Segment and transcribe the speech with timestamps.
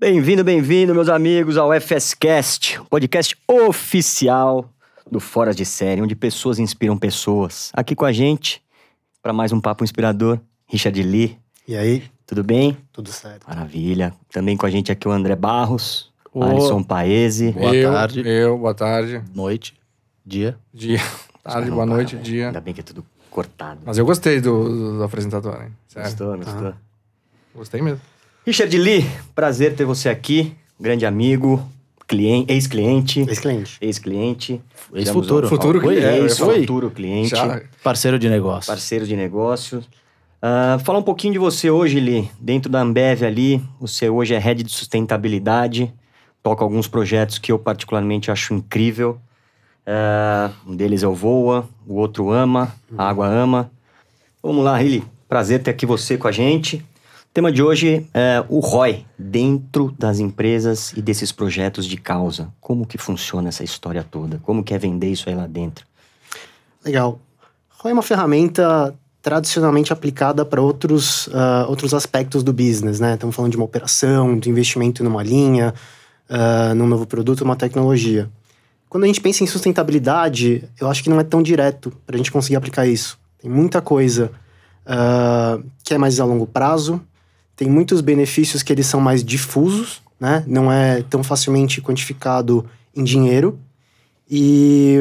[0.00, 4.70] Bem-vindo, bem-vindo, meus amigos, ao FSCast, podcast oficial
[5.10, 7.72] do Fora de Série, onde pessoas inspiram pessoas.
[7.74, 8.62] Aqui com a gente,
[9.20, 10.38] para mais um papo inspirador,
[10.68, 11.36] Richard Lee.
[11.66, 12.04] E aí?
[12.24, 12.78] Tudo bem?
[12.92, 13.48] Tudo certo.
[13.48, 14.14] Maravilha.
[14.30, 16.44] Também com a gente aqui o André Barros, Ô.
[16.44, 17.50] Alisson Paese.
[17.50, 18.22] Boa eu, tarde.
[18.24, 19.20] Eu, boa tarde.
[19.34, 19.74] Noite,
[20.24, 20.56] dia.
[20.72, 21.00] Dia.
[21.42, 22.46] Tarde, boa noite, dia.
[22.46, 23.80] Ainda bem que é tudo cortado.
[23.84, 25.72] Mas eu gostei do, do apresentador, hein?
[25.88, 26.08] Sério.
[26.08, 26.74] Gostou, gostou.
[27.52, 28.00] Gostei mesmo.
[28.48, 29.04] Richard Lee,
[29.34, 30.54] prazer ter você aqui.
[30.80, 31.62] Grande amigo,
[32.06, 33.76] cliente, ex-cliente, Ex-cliente.
[33.78, 34.60] ex-cliente.
[34.94, 35.46] Ex-futuro.
[35.46, 36.18] Futuro cliente, é.
[36.20, 37.28] Ex-futuro cliente.
[37.28, 38.72] Já, Parceiro de negócio.
[38.72, 39.86] parceiro de negócios.
[40.40, 42.30] Ah, falar um pouquinho de você hoje, Li.
[42.40, 45.92] Dentro da Ambev ali, você hoje é head de sustentabilidade,
[46.42, 49.18] toca alguns projetos que eu particularmente acho incrível.
[49.86, 53.70] Ah, um deles é o Voa, o outro Ama, a Água Ama.
[54.42, 55.04] Vamos lá, Li.
[55.28, 56.82] Prazer ter aqui você com a gente.
[57.38, 62.52] Tema de hoje é o ROI dentro das empresas e desses projetos de causa.
[62.60, 64.40] Como que funciona essa história toda?
[64.42, 65.86] Como que é vender isso aí lá dentro?
[66.84, 67.20] Legal.
[67.68, 73.14] ROI é uma ferramenta tradicionalmente aplicada para outros, ah, outros aspectos do business, né?
[73.14, 75.72] Estamos falando de uma operação, de investimento numa linha,
[76.28, 78.28] ah, num novo produto, uma tecnologia.
[78.88, 82.18] Quando a gente pensa em sustentabilidade, eu acho que não é tão direto para a
[82.18, 83.16] gente conseguir aplicar isso.
[83.40, 84.32] Tem muita coisa
[84.84, 87.00] ah, que é mais a longo prazo,
[87.58, 90.44] tem muitos benefícios que eles são mais difusos, né?
[90.46, 93.58] Não é tão facilmente quantificado em dinheiro.
[94.30, 94.98] E,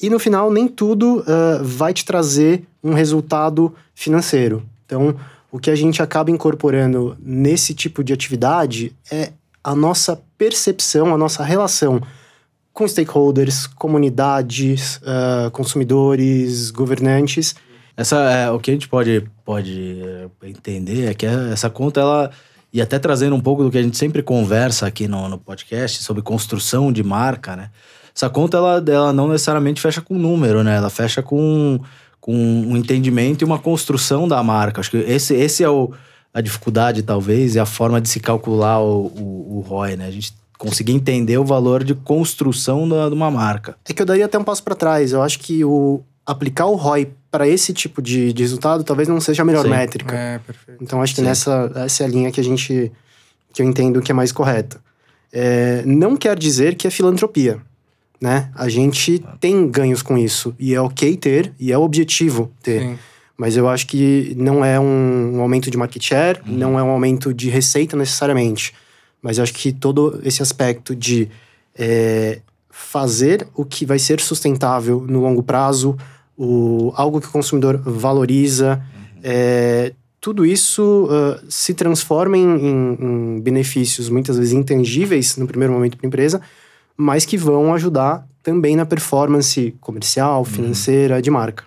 [0.00, 4.62] e no final, nem tudo ah, vai te trazer um resultado financeiro.
[4.84, 5.16] Então,
[5.50, 9.32] o que a gente acaba incorporando nesse tipo de atividade é
[9.64, 12.02] a nossa percepção, a nossa relação
[12.74, 17.54] com stakeholders, comunidades, ah, consumidores, governantes.
[17.96, 22.30] Essa é o que a gente pode, pode é, entender é que essa conta ela
[22.72, 26.02] e até trazendo um pouco do que a gente sempre conversa aqui no, no podcast
[26.02, 27.70] sobre construção de marca, né?
[28.14, 30.76] Essa conta ela, ela não necessariamente fecha com número, né?
[30.76, 31.78] Ela fecha com,
[32.20, 34.80] com um entendimento e uma construção da marca.
[34.80, 35.92] Acho que esse, esse é o,
[36.32, 40.06] a dificuldade, talvez, e a forma de se calcular o, o, o ROI, né?
[40.06, 43.76] A gente conseguir entender o valor de construção da, de uma marca.
[43.86, 45.12] É que eu daria até um passo para trás.
[45.12, 49.18] Eu acho que o aplicar o ROI para esse tipo de, de resultado talvez não
[49.18, 49.70] seja a melhor Sim.
[49.70, 50.14] métrica.
[50.14, 50.84] é, perfeito.
[50.84, 51.26] Então acho que Sim.
[51.26, 52.92] nessa essa é a linha que a gente
[53.52, 54.78] que eu entendo que é mais correta.
[55.32, 57.58] É, não quer dizer que é filantropia,
[58.20, 58.50] né?
[58.54, 62.80] A gente tem ganhos com isso e é ok ter e é o objetivo ter.
[62.80, 62.98] Sim.
[63.36, 66.90] Mas eu acho que não é um, um aumento de market share, não é um
[66.90, 68.74] aumento de receita necessariamente.
[69.22, 71.28] Mas eu acho que todo esse aspecto de
[71.74, 72.40] é,
[72.70, 75.96] fazer o que vai ser sustentável no longo prazo,
[76.36, 78.82] o, algo que o consumidor valoriza,
[79.22, 85.72] é, tudo isso ah, se transforma em, em- em benefícios muitas vezes intangíveis no primeiro
[85.72, 86.40] momento para a empresa,
[86.96, 91.64] mas que vão ajudar também na performance comercial, financeira, de marca.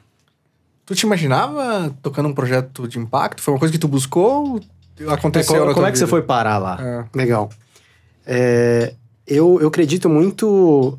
[0.85, 3.41] Tu te imaginava tocando um projeto de impacto?
[3.41, 4.61] Foi uma coisa que tu buscou
[5.01, 6.09] ou aconteceu como na como tua é que você vida?
[6.11, 6.77] foi parar lá?
[6.79, 7.05] É.
[7.17, 7.49] Legal.
[8.25, 8.93] É,
[9.27, 10.97] eu, eu acredito muito.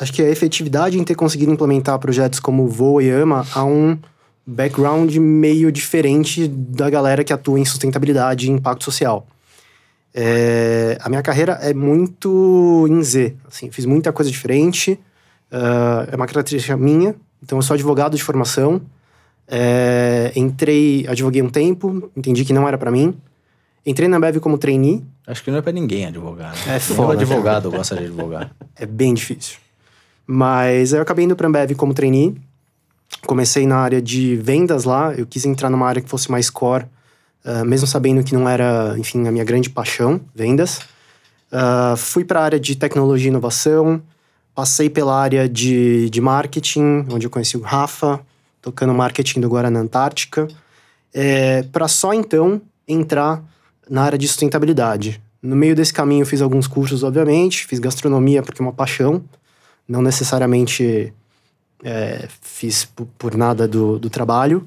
[0.00, 3.98] Acho que a efetividade em ter conseguido implementar projetos como Voa e Ama há um
[4.46, 9.26] background meio diferente da galera que atua em sustentabilidade e impacto social.
[10.14, 13.34] É, a minha carreira é muito em Z.
[13.46, 14.98] Assim, fiz muita coisa diferente.
[15.52, 17.14] ah, é uma característica minha.
[17.42, 18.80] Então, eu sou advogado de formação.
[19.46, 23.14] É, entrei, advoguei um tempo, entendi que não era para mim.
[23.84, 25.04] Entrei na Bev como trainee.
[25.26, 26.52] Acho que não é pra ninguém advogar.
[26.66, 26.76] Né?
[26.76, 28.50] É foda, o advogado gosta de advogar.
[28.76, 29.58] É bem difícil.
[30.32, 32.36] Mas eu acabei indo para Ambev como trainee.
[33.26, 35.12] Comecei na área de vendas lá.
[35.12, 36.86] Eu quis entrar numa área que fosse mais core,
[37.44, 40.82] ah, mesmo sabendo que não era, enfim, a minha grande paixão, vendas.
[41.50, 44.00] Ah, fui para a área de tecnologia e inovação.
[44.54, 48.20] Passei pela área de, de marketing, onde eu conheci o Rafa,
[48.62, 50.46] tocando marketing do Guarana Antártica.
[51.12, 53.42] É, para só então entrar
[53.88, 55.20] na área de sustentabilidade.
[55.42, 57.66] No meio desse caminho, eu fiz alguns cursos, obviamente.
[57.66, 59.24] Fiz gastronomia porque é uma paixão.
[59.90, 61.12] Não necessariamente
[61.82, 62.84] é, fiz
[63.18, 64.64] por, nada do, do trabalho.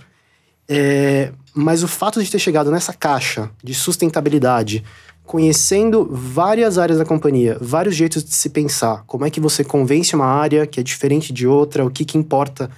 [0.67, 4.83] É, mas o fato de ter chegado nessa caixa de sustentabilidade,
[5.23, 10.13] conhecendo várias áreas da companhia, vários jeitos de se pensar, como é que você convence
[10.13, 12.69] uma área que é diferente de outra, o que, que importa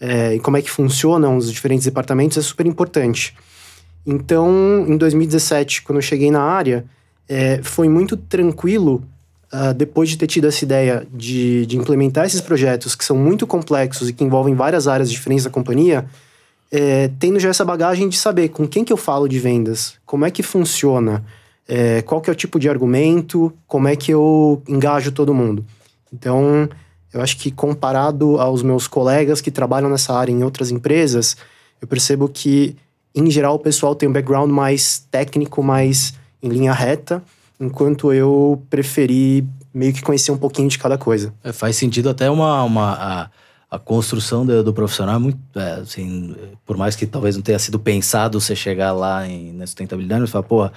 [0.00, 3.34] é, e como é que funcionam os diferentes departamentos, é super importante.
[4.06, 6.84] Então, em 2017, quando eu cheguei na área,
[7.28, 9.02] é, foi muito tranquilo,
[9.50, 13.46] ah, depois de ter tido essa ideia de, de implementar esses projetos que são muito
[13.46, 16.06] complexos e que envolvem várias áreas diferentes da companhia,
[16.70, 20.26] é, tendo já essa bagagem de saber com quem que eu falo de vendas, como
[20.26, 21.24] é que funciona,
[21.66, 25.64] é, qual que é o tipo de argumento, como é que eu engajo todo mundo.
[26.12, 26.68] Então,
[27.12, 31.38] eu acho que comparado aos meus colegas que trabalham nessa área em outras empresas,
[31.80, 32.76] eu percebo que,
[33.14, 36.12] em geral, o pessoal tem um background mais técnico, mais
[36.42, 37.22] em linha reta,
[37.60, 41.32] enquanto eu preferi meio que conhecer um pouquinho de cada coisa.
[41.42, 43.30] É, faz sentido até uma, uma a,
[43.70, 46.34] a construção do, do profissional é muito é, assim,
[46.64, 50.32] por mais que talvez não tenha sido pensado você chegar lá em, na sustentabilidade, você
[50.32, 50.70] fala, pô,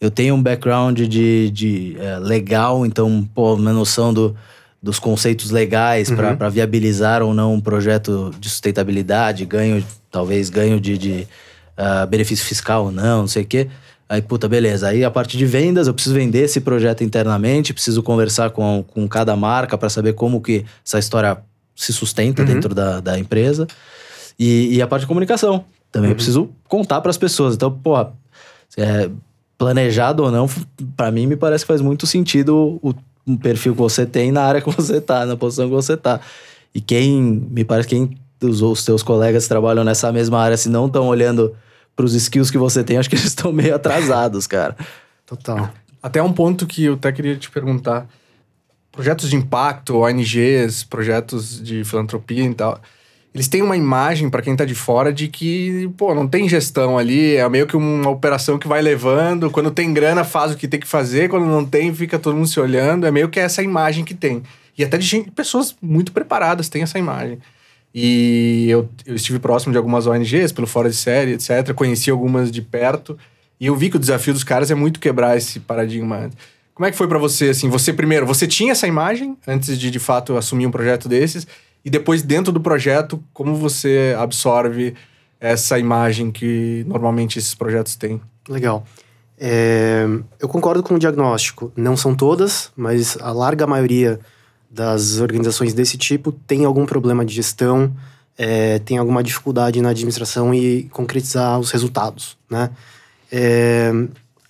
[0.00, 4.34] eu tenho um background de, de é, legal, então, pô, uma noção do,
[4.82, 6.36] dos conceitos legais uhum.
[6.36, 11.28] para viabilizar ou não um projeto de sustentabilidade, ganho, talvez ganho de, de
[11.76, 13.68] uh, benefício fiscal ou não, não sei o quê.
[14.08, 14.88] Aí, puta, beleza.
[14.88, 19.06] Aí a parte de vendas, eu preciso vender esse projeto internamente, preciso conversar com, com
[19.06, 21.38] cada marca para saber como que essa história
[21.76, 22.48] se sustenta uhum.
[22.48, 23.66] dentro da, da empresa.
[24.38, 25.64] E, e, a parte de comunicação.
[25.92, 26.12] Também uhum.
[26.12, 27.54] eu preciso contar para as pessoas.
[27.54, 28.12] Então, porra,
[28.76, 29.10] é,
[29.58, 30.48] planejado ou não,
[30.96, 32.94] para mim me parece que faz muito sentido o,
[33.26, 36.20] o, perfil que você tem na área que você tá, na posição que você tá.
[36.74, 37.20] E quem,
[37.50, 41.08] me parece que quem os, os teus colegas trabalham nessa mesma área, se não estão
[41.08, 41.54] olhando
[41.98, 44.76] pros skills que você tem, acho que eles estão meio atrasados, cara.
[45.26, 45.68] Total.
[46.00, 48.06] Até um ponto que eu até queria te perguntar.
[48.92, 52.80] Projetos de impacto, ONGs, projetos de filantropia e tal,
[53.34, 56.96] eles têm uma imagem para quem tá de fora de que, pô, não tem gestão
[56.96, 60.68] ali, é meio que uma operação que vai levando, quando tem grana faz o que
[60.68, 63.60] tem que fazer, quando não tem fica todo mundo se olhando, é meio que essa
[63.60, 64.44] imagem que tem.
[64.76, 67.40] E até de gente, pessoas muito preparadas têm essa imagem.
[67.94, 71.72] E eu, eu estive próximo de algumas ONGs, pelo Fora de Série, etc.
[71.74, 73.18] Conheci algumas de perto.
[73.60, 76.30] E eu vi que o desafio dos caras é muito quebrar esse paradigma.
[76.74, 77.68] Como é que foi para você, assim?
[77.68, 81.46] Você, primeiro, você tinha essa imagem antes de, de fato, assumir um projeto desses?
[81.84, 84.94] E depois, dentro do projeto, como você absorve
[85.40, 88.20] essa imagem que normalmente esses projetos têm?
[88.48, 88.84] Legal.
[89.40, 90.04] É,
[90.40, 91.72] eu concordo com o diagnóstico.
[91.76, 94.18] Não são todas, mas a larga maioria
[94.70, 97.94] das organizações desse tipo tem algum problema de gestão,
[98.36, 102.70] é, tem alguma dificuldade na administração e concretizar os resultados, né?
[103.30, 103.90] É,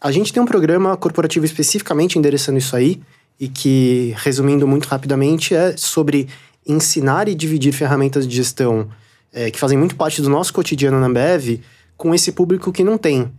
[0.01, 3.01] a gente tem um programa corporativo especificamente endereçando isso aí
[3.41, 6.29] e que, resumindo muito rapidamente, é sobre
[6.67, 8.89] ensinar e dividir ferramentas de gestão
[9.33, 11.61] é, que fazem muito parte do nosso cotidiano na Ambev
[11.97, 13.31] com esse público que não tem.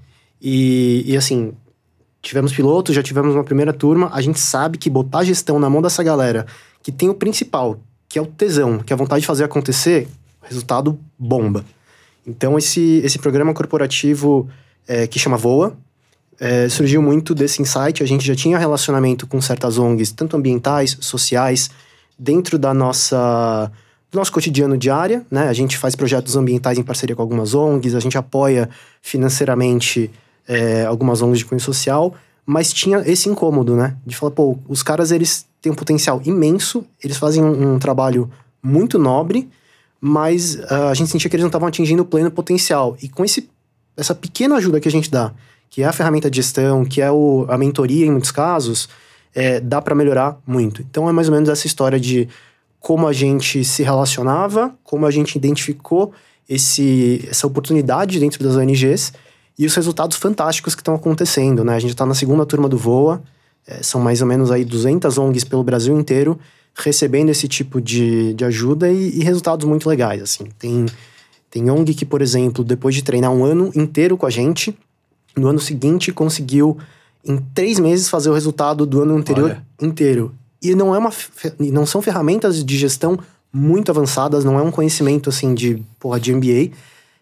[0.41, 1.53] E, e assim,
[2.21, 5.81] tivemos pilotos, já tivemos uma primeira turma, a gente sabe que botar gestão na mão
[5.81, 6.45] dessa galera
[6.81, 10.07] que tem o principal, que é o tesão, que é a vontade de fazer acontecer,
[10.41, 11.63] resultado bomba.
[12.25, 14.49] Então, esse, esse programa corporativo
[14.87, 15.77] é, que chama Voa
[16.39, 18.01] é, surgiu muito desse insight.
[18.01, 21.69] A gente já tinha relacionamento com certas ONGs, tanto ambientais, sociais,
[22.17, 23.71] dentro da nossa
[24.11, 25.47] do nosso cotidiano diário, né?
[25.49, 28.67] A gente faz projetos ambientais em parceria com algumas ONGs, a gente apoia
[29.03, 30.09] financeiramente
[30.47, 33.95] é, algumas ONGs de cunho social, mas tinha esse incômodo, né?
[34.03, 38.29] De falar, pô, os caras eles têm um potencial imenso, eles fazem um, um trabalho
[38.61, 39.49] muito nobre,
[39.99, 42.95] mas uh, a gente sentia que eles não estavam atingindo o pleno potencial.
[43.01, 43.49] E com esse,
[43.97, 45.33] essa pequena ajuda que a gente dá,
[45.69, 48.89] que é a ferramenta de gestão, que é o, a mentoria em muitos casos,
[49.33, 50.81] é, dá para melhorar muito.
[50.81, 52.27] Então é mais ou menos essa história de
[52.79, 56.13] como a gente se relacionava, como a gente identificou
[56.47, 59.13] esse, essa oportunidade dentro das ONGs
[59.57, 61.75] e os resultados fantásticos que estão acontecendo, né?
[61.75, 63.21] A gente está na segunda turma do VOA,
[63.81, 66.39] são mais ou menos aí 200 ONGs pelo Brasil inteiro
[66.75, 70.45] recebendo esse tipo de, de ajuda e, e resultados muito legais, assim.
[70.57, 70.85] Tem,
[71.49, 74.77] tem ONG que, por exemplo, depois de treinar um ano inteiro com a gente,
[75.35, 76.77] no ano seguinte conseguiu,
[77.25, 79.65] em três meses, fazer o resultado do ano anterior Olha.
[79.81, 80.33] inteiro.
[80.61, 81.11] E não, é uma,
[81.59, 83.17] não são ferramentas de gestão
[83.51, 86.71] muito avançadas, não é um conhecimento, assim, de, porra, de MBA.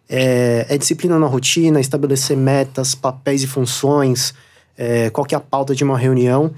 [0.10, 4.34] É, é disciplina na rotina, estabelecer metas, papéis e funções,
[4.78, 6.54] é, qual que é a pauta de uma reunião,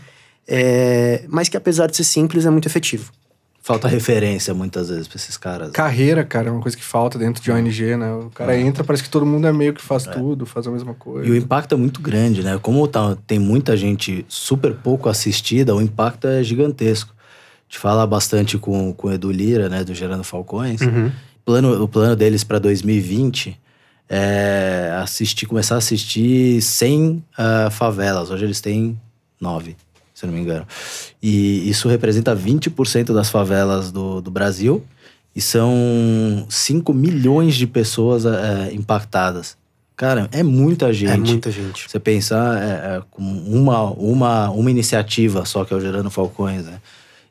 [0.48, 3.12] é, mas que apesar de ser simples, é muito efetivo.
[3.62, 5.72] Falta referência muitas vezes pra esses caras.
[5.72, 8.12] Carreira, cara, é uma coisa que falta dentro de ONG, né?
[8.14, 8.62] O cara é.
[8.62, 10.12] entra, parece que todo mundo é meio que faz é.
[10.12, 11.28] tudo, faz a mesma coisa.
[11.28, 12.58] E o impacto é muito grande, né?
[12.60, 17.14] Como tá, tem muita gente super pouco assistida, o impacto é gigantesco.
[17.14, 20.82] A gente fala bastante com, com o Edu Lira, né, do Gerando Falcões.
[20.82, 21.12] Uhum.
[21.46, 23.60] Plano, o plano deles para 2020
[24.10, 28.32] é, assistir, começar a assistir 100 uh, ah, favelas.
[28.32, 29.00] Hoje eles têm
[29.40, 29.76] 9,
[30.16, 30.66] se não me engano.
[31.22, 34.84] E isso representa 20% das favelas do, do Brasil.
[35.36, 38.30] E são 5 milhões de pessoas uh,
[38.74, 39.56] impactadas.
[39.96, 41.12] Cara, é muita gente.
[41.12, 41.88] É muita gente.
[41.88, 46.66] Você pensar é, é, com uma, uma, uma iniciativa só que é o Gerando Falcões,
[46.66, 46.82] né?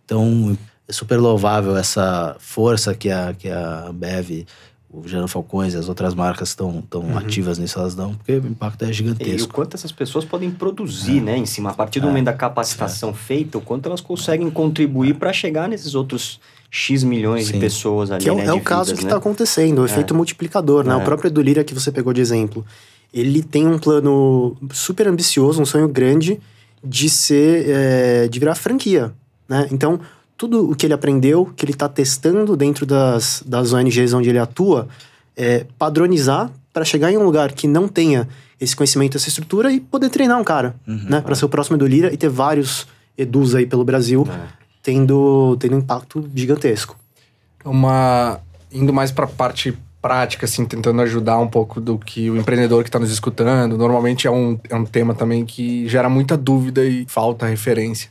[0.05, 0.57] Então,
[0.87, 4.47] é super louvável essa força que a, que a Bev
[4.91, 7.19] o Gerando Falcões e as outras marcas estão tão Uhum.
[7.19, 9.53] ativas nisso, elas dão, porque o impacto é E o gigantesco.
[9.53, 11.71] quanto essas pessoas podem produzir, né, em cima.
[11.71, 15.95] A partir do momento da capacitação feita, o quanto elas conseguem contribuir para chegar nesses
[15.95, 16.41] outros
[16.71, 17.61] X milhões de Sim.
[17.61, 19.09] pessoas ali, Que é, o- né, é de o caso vidas, que né?
[19.11, 20.95] está acontecendo, o efeito multiplicador, né?
[20.95, 20.97] É.
[20.97, 22.65] O próprio Edu Lira que você pegou de exemplo.
[23.13, 26.39] Ele tem um plano super ambicioso, um sonho grande
[26.85, 29.13] de ser, é, de virar franquia,
[29.49, 29.67] né?
[29.73, 29.99] Então,
[30.39, 34.39] tudo o que ele aprendeu, que ele está testando dentro das, das ONGs onde ele
[34.39, 34.89] atua,
[35.37, 38.29] é padronizar para chegar em um lugar que não tenha
[38.61, 41.21] esse conhecimento, essa estrutura e poder treinar um cara, né?
[41.21, 44.49] Para ser o próximo Edu Lira e ter vários Edus aí pelo Brasil É.
[44.83, 46.97] tendo, tendo um impacto gigantesco.
[47.65, 48.41] uma
[48.73, 52.89] indo mais para parte prática assim tentando ajudar um pouco do que o empreendedor que
[52.89, 57.05] está nos escutando normalmente é um, é um tema também que gera muita dúvida e
[57.09, 58.11] falta referência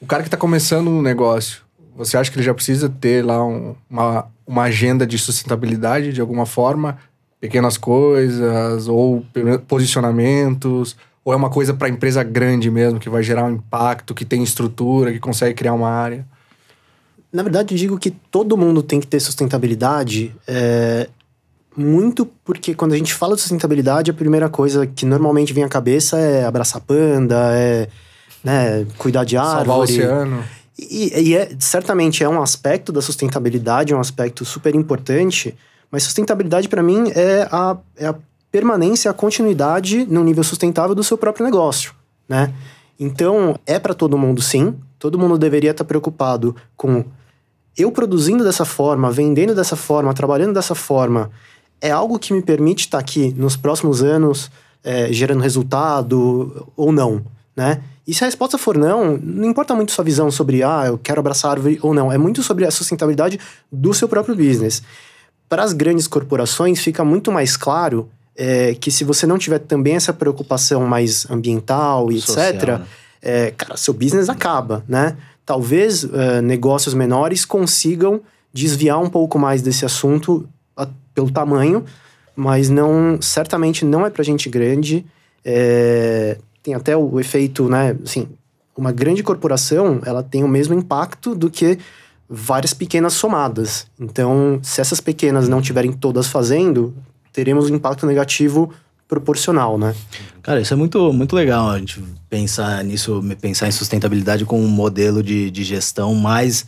[0.00, 1.67] o cara que está começando um negócio
[1.98, 6.20] você acha que ele já precisa ter lá um- uma, uma agenda de sustentabilidade de
[6.20, 6.96] alguma forma?
[7.40, 9.24] Pequenas coisas ou
[9.66, 10.96] posicionamentos?
[11.24, 14.42] Ou é uma coisa para empresa grande mesmo que vai gerar um impacto que tem
[14.42, 16.24] estrutura que consegue criar uma área?
[17.32, 21.08] Na verdade, eu digo que todo mundo tem que ter sustentabilidade, é,
[21.76, 25.68] muito porque quando a gente fala de sustentabilidade, a primeira coisa que normalmente vem à
[25.68, 27.88] cabeça é abraçar panda, é
[28.42, 30.44] né, cuidar de salvar o oceano
[30.78, 35.56] E, e é, certamente é um aspecto da sustentabilidade, um aspecto super importante,
[35.90, 38.14] mas sustentabilidade para mim é a, é a
[38.52, 41.92] permanência, a continuidade no nível sustentável do seu próprio negócio,
[42.28, 42.52] né?
[42.98, 47.04] Então, é para todo mundo sim, todo mundo deveria estar preocupado com
[47.76, 51.30] eu produzindo dessa forma, vendendo dessa forma, trabalhando dessa forma,
[51.80, 54.50] é algo que me permite estar aqui nos próximos anos
[54.82, 57.22] é, gerando resultado ou não,
[57.54, 57.80] né?
[58.08, 61.20] E se a resposta for não, não importa muito sua visão sobre, ah, eu quero
[61.20, 62.10] abraçar árvore ou não.
[62.10, 63.38] É muito sobre a sustentabilidade
[63.70, 64.82] do seu próprio business.
[65.46, 69.94] Para as grandes corporações, fica muito mais claro é, que se você não tiver também
[69.94, 72.86] essa preocupação mais ambiental e Social, etc., né?
[73.20, 75.14] é, cara, seu business acaba, né?
[75.44, 78.22] Talvez é, negócios menores consigam
[78.52, 81.84] desviar um pouco mais desse assunto a- pelo tamanho,
[82.34, 85.04] mas não, certamente não é para gente grande.
[85.44, 86.38] É,
[86.68, 87.96] tem até o efeito, né?
[88.04, 88.28] Assim,
[88.76, 91.78] uma grande corporação, ela tem o mesmo impacto do que
[92.28, 93.86] várias pequenas somadas.
[93.98, 96.94] Então, se essas pequenas não tiverem todas fazendo,
[97.32, 98.70] teremos um impacto negativo
[99.08, 99.94] proporcional, né?
[100.42, 104.68] Cara, isso é muito, muito legal a gente pensar nisso, pensar em sustentabilidade como um
[104.68, 106.66] modelo de, de gestão mais,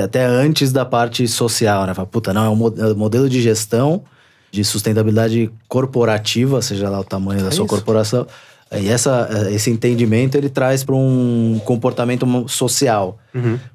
[0.00, 1.94] até antes da parte social, né?
[1.94, 4.04] Fala, puta, não, é um é um modelo de gestão
[4.52, 7.74] de sustentabilidade corporativa, seja lá o tamanho da sua isso.
[7.74, 8.26] corporação.
[8.72, 13.18] E essa, esse entendimento ele traz para um comportamento social.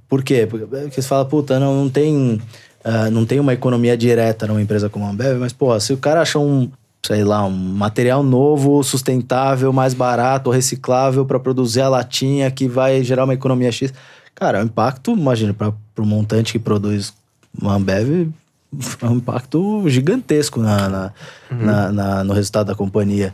[0.08, 0.48] Por quê?
[0.50, 2.40] Porque porque você fala, puta, não, não tem.
[2.84, 5.98] ah, não tem uma economia direta numa empresa como a Ambev, mas, pô, se o
[5.98, 6.70] cara acha um,
[7.06, 13.04] sei lá, um material novo, sustentável, mais barato, reciclável para produzir a latinha que vai
[13.04, 13.94] gerar uma economia X.
[14.34, 17.14] Cara, o impacto, imagina, para o montante que produz
[17.62, 18.30] uma Ambev,
[19.02, 21.12] é um impacto gigantesco na, na,
[21.50, 23.34] na- na- no resultado da companhia.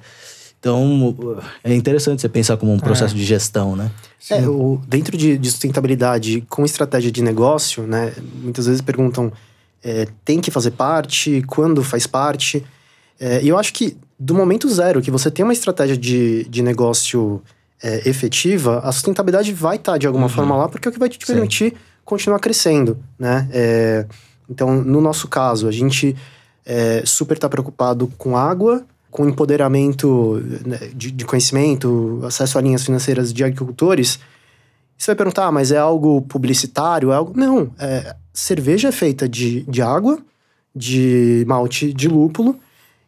[0.62, 3.90] Então, é interessante você pensar como um processo de gestão, né?
[4.30, 8.14] É, o, dentro de, de sustentabilidade com estratégia de negócio, né?
[8.36, 9.34] Muitas vezes perguntam,
[9.84, 11.44] é, tem que fazer parte?
[11.48, 12.64] Quando faz parte?
[13.20, 16.62] É, e eu acho que do momento zero que você tem uma estratégia de, de
[16.62, 17.42] negócio
[17.82, 21.10] é, efetiva, a sustentabilidade vai estar de alguma forma lá, porque é o que vai
[21.10, 21.34] te Sim.
[21.34, 21.74] permitir
[22.06, 23.50] continuar crescendo, né?
[23.52, 24.06] É,
[24.48, 26.16] então, no nosso caso, a gente
[26.64, 32.84] é, super está preocupado com água, com empoderamento né, de, de conhecimento, acesso a linhas
[32.84, 34.18] financeiras de agricultores.
[34.98, 37.12] Você vai perguntar, ah, mas é algo publicitário?
[37.12, 37.34] É algo...
[37.36, 40.20] Não, é, cerveja é feita de, de água,
[40.74, 42.58] de malte de lúpulo,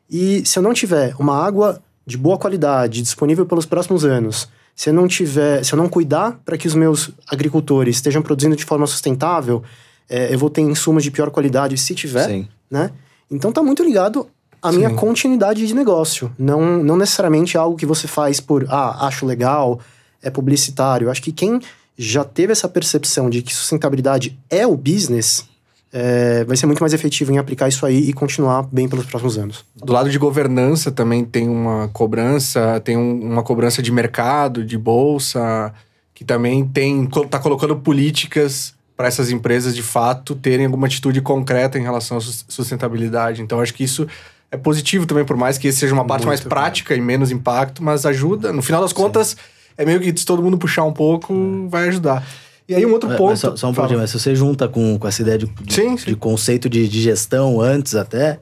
[0.09, 4.89] e se eu não tiver uma água de boa qualidade disponível pelos próximos anos, se
[4.89, 8.65] eu não tiver, se eu não cuidar para que os meus agricultores estejam produzindo de
[8.65, 9.63] forma sustentável,
[10.09, 12.47] é, eu vou ter insumos de pior qualidade se tiver, Sim.
[12.69, 12.91] né?
[13.31, 14.27] Então tá muito ligado
[14.63, 14.77] à Sim.
[14.77, 16.31] minha continuidade de negócio.
[16.39, 19.79] Não, não necessariamente algo que você faz por, ah, acho legal,
[20.21, 21.09] é publicitário.
[21.11, 21.59] Acho que quem
[21.97, 25.45] já teve essa percepção de que sustentabilidade é o business,
[25.91, 29.37] é, vai ser muito mais efetivo em aplicar isso aí e continuar bem pelos próximos
[29.37, 29.63] anos.
[29.75, 34.75] Do lado de governança também tem uma cobrança, tem um- uma cobrança de mercado, de
[34.77, 35.71] bolsa,
[36.15, 41.21] que também tem co- tá colocando políticas para essas empresas de fato terem alguma atitude
[41.21, 43.41] concreta em relação à sus- sustentabilidade.
[43.41, 44.07] Então acho que isso
[44.53, 47.31] é positivo também, por mais que esse seja uma parte mais Muito, prática e menos
[47.31, 48.53] impacto, mas ajuda.
[48.53, 49.35] No final das contas,
[49.75, 52.23] é meio que se todo mundo puxar um pouco, vai ajudar.
[52.69, 53.29] E aí um outro Mas- ponto.
[53.31, 55.73] mas só, só um pouquinho, mas se você junta com, com essa ideia de, de,
[55.73, 56.05] Sim, sim.
[56.11, 58.39] de conceito de, de gestão antes até,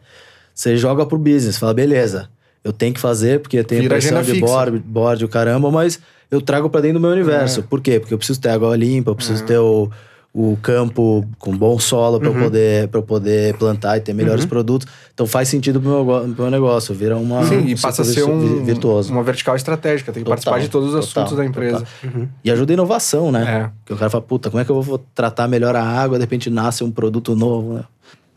[0.54, 2.30] você joga pro business, fala, beleza,
[2.62, 4.46] eu tenho que fazer porque tem pressão de fixa.
[4.46, 5.98] board, board, o caramba, mas
[6.30, 7.62] eu trago pra dentro do meu universo.
[7.62, 7.64] É.
[7.64, 8.00] Por quê?
[8.02, 9.90] Porque eu preciso ter água limpa, eu preciso ter o,
[10.34, 14.46] o campo com bom solo para eu poder para eu poder plantar e ter melhores
[14.46, 14.88] produtos.
[15.14, 18.06] Então faz sentido pro meu, go- pro meu negócio, vira uma Sim, e passa a
[18.06, 19.12] ser um, virtuoso.
[19.12, 21.86] uma vertical estratégica, tem que Total, participar de todos os total, assuntos da empresa.
[22.02, 22.28] total.
[22.44, 23.44] E ajuda a inovação, né?
[23.66, 23.70] É.
[23.80, 26.24] Porque o cara fala, puta, como é que eu vou tratar melhor a água, de
[26.24, 27.84] repente nasce um produto novo, né?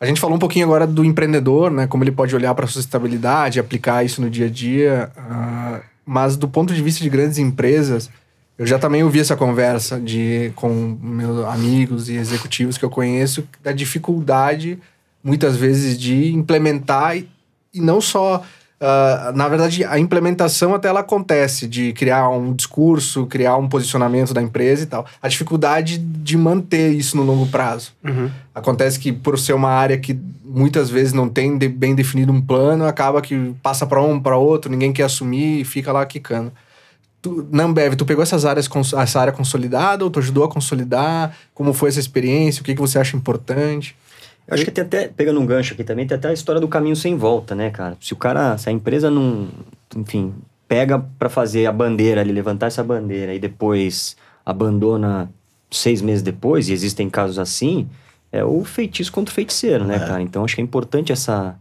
[0.01, 1.87] A gente falou um pouquinho agora do empreendedor, né?
[1.87, 5.11] Como ele pode olhar para a sustentabilidade, aplicar isso no dia a dia.
[5.17, 8.11] ah, mas do ponto de vista de grandes empresas,
[8.59, 13.45] eu já também ouvi essa conversa de, com meus amigos e executivos que eu conheço
[13.63, 14.79] da dificuldade,
[15.23, 17.29] muitas vezes, de implementar e,
[17.73, 18.43] e não só.
[18.81, 24.33] ah, na verdade, a implementação até ela acontece, de criar um discurso, criar um posicionamento
[24.35, 25.05] da empresa e tal.
[25.23, 27.93] A dificuldade de manter isso no longo prazo.
[28.05, 28.31] Uhum.
[28.55, 32.41] Acontece que por ser uma área que muitas vezes não tem de- bem definido um
[32.41, 36.53] plano, acaba que passa para um, para outro, ninguém quer assumir e fica lá quicando.
[37.25, 41.35] Tu, na Ambev, tu pegou essas áreas, essa área consolidada ou tu ajudou a consolidar?
[41.55, 42.61] Como foi essa experiência?
[42.61, 43.97] O que, que você acha importante?
[44.47, 46.69] Eu acho que tem até, pegando um gancho aqui também, tem até a história do
[46.69, 47.97] caminho sem volta, né, cara?
[47.99, 49.49] Se o cara, se a empresa não,
[49.97, 50.35] enfim,
[50.69, 55.31] pega pra fazer a bandeira ali, levantar essa bandeira e depois abandona
[55.71, 57.89] seis meses depois, e existem casos assim,
[58.31, 59.99] é o feitiço contra o feiticeiro, né, É.
[60.01, 60.21] cara?
[60.21, 61.57] Então acho que é importante essa,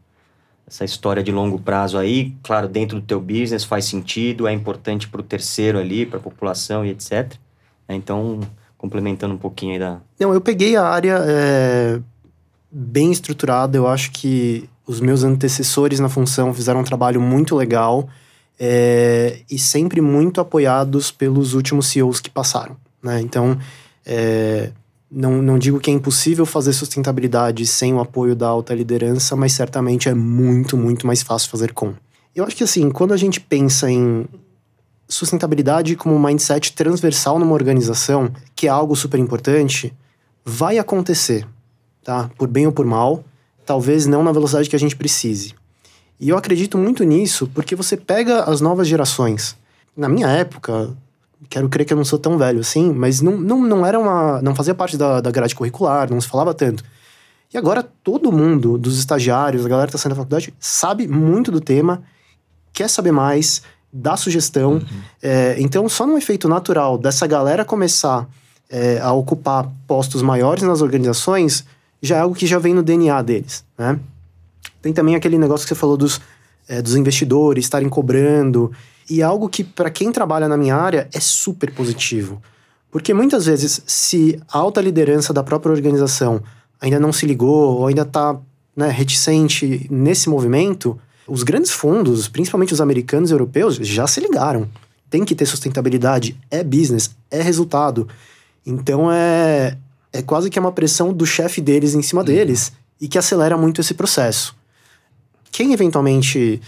[0.74, 5.08] essa história de longo prazo aí, claro, dentro do teu business faz sentido, é importante
[5.08, 7.36] pro terceiro ali, pra população e etc.
[7.88, 7.96] né?
[7.96, 8.39] Então,
[8.75, 12.00] complementando um pouquinho aí da, Não, eu peguei a área é,
[12.72, 13.77] bem estruturada.
[13.77, 18.10] Eu acho que os meus antecessores na função fizeram um trabalho muito legal
[18.60, 22.75] é, e sempre muito apoiados pelos últimos CEOs que passaram.
[23.01, 23.22] Né?
[23.22, 23.60] Então,
[24.03, 24.72] é,
[25.15, 29.53] não, não digo que é impossível fazer sustentabilidade sem o apoio da alta liderança, mas
[29.53, 31.93] certamente é muito, muito mais fácil fazer com.
[32.36, 34.25] Eu acho que assim, quando a gente pensa em
[35.08, 39.93] sustentabilidade como um mindset transversal numa organização, que é algo super importante,
[40.43, 41.48] vai acontecer,
[42.04, 42.32] tá?
[42.36, 43.23] Por bem ou por mal,
[43.63, 45.54] talvez não na velocidade que a gente precise.
[46.19, 49.56] E eu acredito muito nisso porque você pega as novas gerações.
[49.95, 50.89] Na minha época,
[51.49, 54.41] quero crer que eu não sou tão velho assim, mas não, não, não era uma.
[54.41, 56.84] não fazia parte da, da grade curricular, não se falava tanto.
[57.53, 61.51] E agora todo mundo, dos estagiários, a galera que está saindo da faculdade, sabe muito
[61.51, 62.01] do tema,
[62.73, 64.82] quer saber mais, dá sugestão.
[65.21, 68.27] É, então, só num efeito natural dessa galera começar
[68.69, 71.63] é, a ocupar postos maiores nas organizações,
[72.01, 73.99] já é algo que já vem no DNA deles, né?
[74.82, 76.19] Tem também aquele negócio que você falou dos,
[76.67, 78.71] é, dos investidores estarem cobrando.
[79.10, 82.42] E é algo que, para quem trabalha na minha área, é super positivo.
[82.92, 86.42] Porque muitas vezes, se a alta liderança da própria organização
[86.80, 88.38] ainda não se ligou ou ainda está
[88.76, 94.70] né, reticente nesse movimento, os grandes fundos, principalmente os americanos e europeus, já se ligaram.
[95.10, 98.08] Tem que ter sustentabilidade, é business, é resultado.
[98.66, 99.78] Então é,
[100.12, 103.82] é quase que uma pressão do chefe deles em cima deles e que acelera muito
[103.82, 104.56] esse processo.
[105.52, 106.62] Quem eventualmente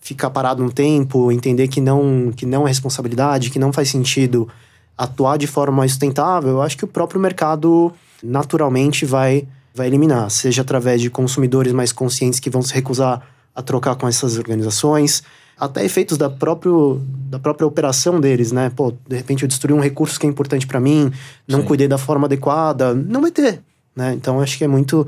[0.00, 4.48] ficar parado um tempo, entender que não, que não é responsabilidade, que não faz sentido
[4.96, 10.30] atuar de forma mais sustentável, eu acho que o próprio mercado naturalmente vai, vai eliminar,
[10.30, 13.22] seja através de consumidores mais conscientes que vão se recusar
[13.54, 15.22] a trocar com essas organizações,
[15.58, 18.70] até efeitos da, próprio, da própria operação deles, né?
[18.74, 21.12] Pô, de repente eu destruí um recurso que é importante para mim,
[21.46, 21.66] não Sim.
[21.66, 23.60] cuidei da forma adequada, não vai ter,
[23.94, 24.14] né?
[24.14, 25.06] Então acho que é muito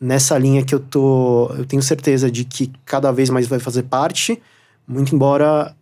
[0.00, 3.84] nessa linha que eu tô, eu tenho certeza de que cada vez mais vai fazer
[3.84, 4.40] parte,
[4.86, 5.74] muito embora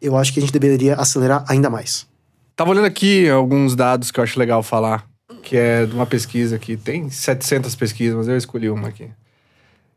[0.00, 2.06] eu acho que a gente deveria acelerar ainda mais.
[2.54, 5.06] Tava olhando aqui alguns dados que eu acho legal falar,
[5.42, 9.08] que é de uma pesquisa que tem 700 pesquisas, mas eu escolhi uma aqui.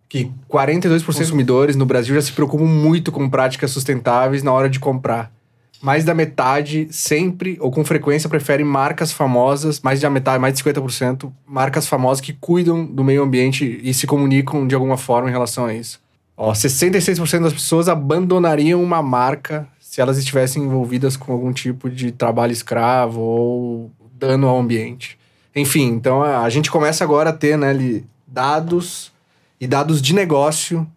[0.10, 4.70] Que 42% dos consumidores no Brasil já se preocupam muito com práticas sustentáveis na hora
[4.70, 5.32] de comprar.
[5.82, 10.64] Mais da metade sempre ou com frequência prefere marcas famosas, mais da metade, mais de
[10.64, 15.32] 50%, marcas famosas que cuidam do meio ambiente e se comunicam de alguma forma em
[15.32, 16.00] relação a isso.
[16.36, 22.12] Ó, 66% das pessoas abandonariam uma marca se elas estivessem envolvidas com algum tipo de
[22.12, 25.18] trabalho escravo ou dano ao ambiente.
[25.56, 29.12] Enfim, então a gente começa agora a ter né, dados
[29.60, 30.88] e dados de negócio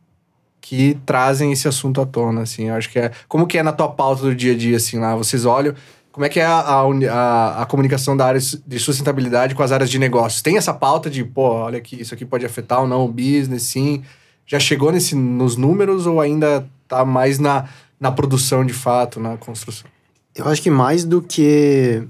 [0.60, 2.68] que trazem esse assunto à tona, assim.
[2.68, 3.10] Eu acho que é...
[3.28, 5.16] Como que é na tua pauta do dia a dia, assim, lá?
[5.16, 5.74] Vocês olham...
[6.12, 9.88] Como é que é a, a, a, comunicação da área de sustentabilidade com as áreas
[9.88, 10.42] de negócios?
[10.42, 13.62] Tem essa pauta de, pô, olha aqui, isso aqui pode afetar ou não o business,
[13.62, 14.02] sim.
[14.44, 17.68] Já chegou nesse, nos números ou ainda tá mais na,
[18.00, 19.88] na produção de fato, na construção?
[20.34, 22.02] Eu acho que mais do que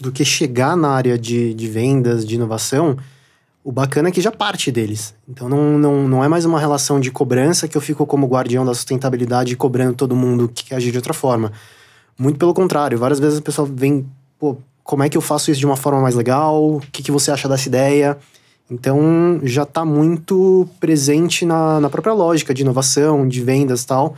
[0.00, 2.96] do que chegar na área de, de vendas, de inovação,
[3.62, 5.14] o bacana é que já parte deles.
[5.28, 8.64] Então não, não, não é mais uma relação de cobrança que eu fico como guardião
[8.64, 11.52] da sustentabilidade cobrando todo mundo que quer agir de outra forma.
[12.18, 14.06] Muito pelo contrário, várias vezes a pessoa vem,
[14.38, 16.76] pô, como é que eu faço isso de uma forma mais legal?
[16.76, 18.16] O que, que você acha dessa ideia?
[18.70, 24.14] Então já está muito presente na, na própria lógica de inovação, de vendas e tal.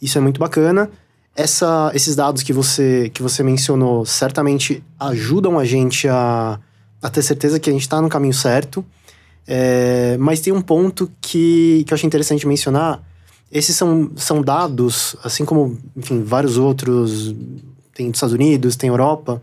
[0.00, 0.90] Isso é muito bacana.
[1.36, 6.58] Essa, esses dados que você, que você mencionou certamente ajudam a gente a,
[7.02, 8.84] a ter certeza que a gente está no caminho certo.
[9.46, 13.02] É, mas tem um ponto que, que eu achei interessante mencionar.
[13.50, 17.34] Esses são, são dados, assim como, enfim, vários outros,
[17.94, 19.42] tem dos Estados Unidos, tem Europa,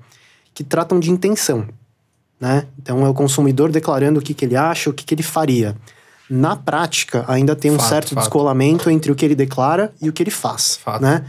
[0.53, 1.67] que tratam de intenção,
[2.39, 2.65] né?
[2.81, 5.75] Então é o consumidor declarando o que, que ele acha, o que, que ele faria.
[6.29, 8.19] Na prática, ainda tem um Fato, certo fato.
[8.19, 11.01] descolamento entre o que ele declara e o que ele faz, Fato.
[11.01, 11.25] né?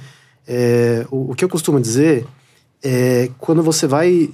[0.46, 2.26] É, o, o que eu costumo dizer
[2.82, 4.30] é quando você vai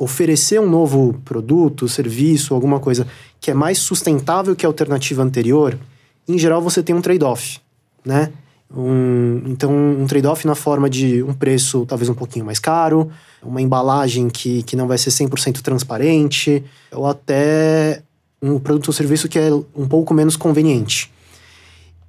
[0.00, 3.06] oferecer um novo produto, serviço, alguma coisa
[3.38, 5.78] que é mais sustentável que a alternativa anterior,
[6.26, 7.60] em geral você tem um trade-off,
[8.02, 8.32] né?
[8.74, 13.10] Um, então, um trade-off na forma de um preço talvez um pouquinho mais caro,
[13.42, 18.02] uma embalagem que, que não vai ser 100% transparente, ou até
[18.40, 21.12] um produto ou serviço que é um pouco menos conveniente.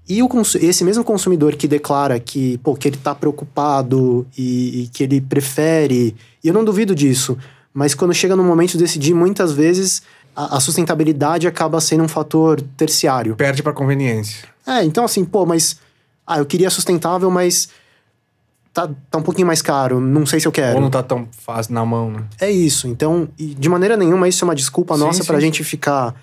[0.08, 0.30] E o,
[0.62, 5.19] esse mesmo consumidor que declara que, pô, que ele está preocupado e, e que ele
[5.19, 7.38] prefere, e eu não duvido disso,
[7.73, 10.01] mas quando chega no momento de decidir, muitas vezes
[10.36, 13.36] a, a sustentabilidade acaba sendo um fator terciário.
[13.36, 14.47] Perde pra conveniência.
[14.65, 15.77] É, então assim, pô, mas.
[16.25, 17.69] Ah, eu queria sustentável, mas.
[18.73, 20.75] Tá, tá um pouquinho mais caro, não sei se eu quero.
[20.75, 22.23] Ou não tá tão fácil na mão, né?
[22.39, 22.88] É isso.
[22.88, 25.41] Então, de maneira nenhuma, isso é uma desculpa Sim, nossa sim, pra sim.
[25.41, 26.15] gente ficar.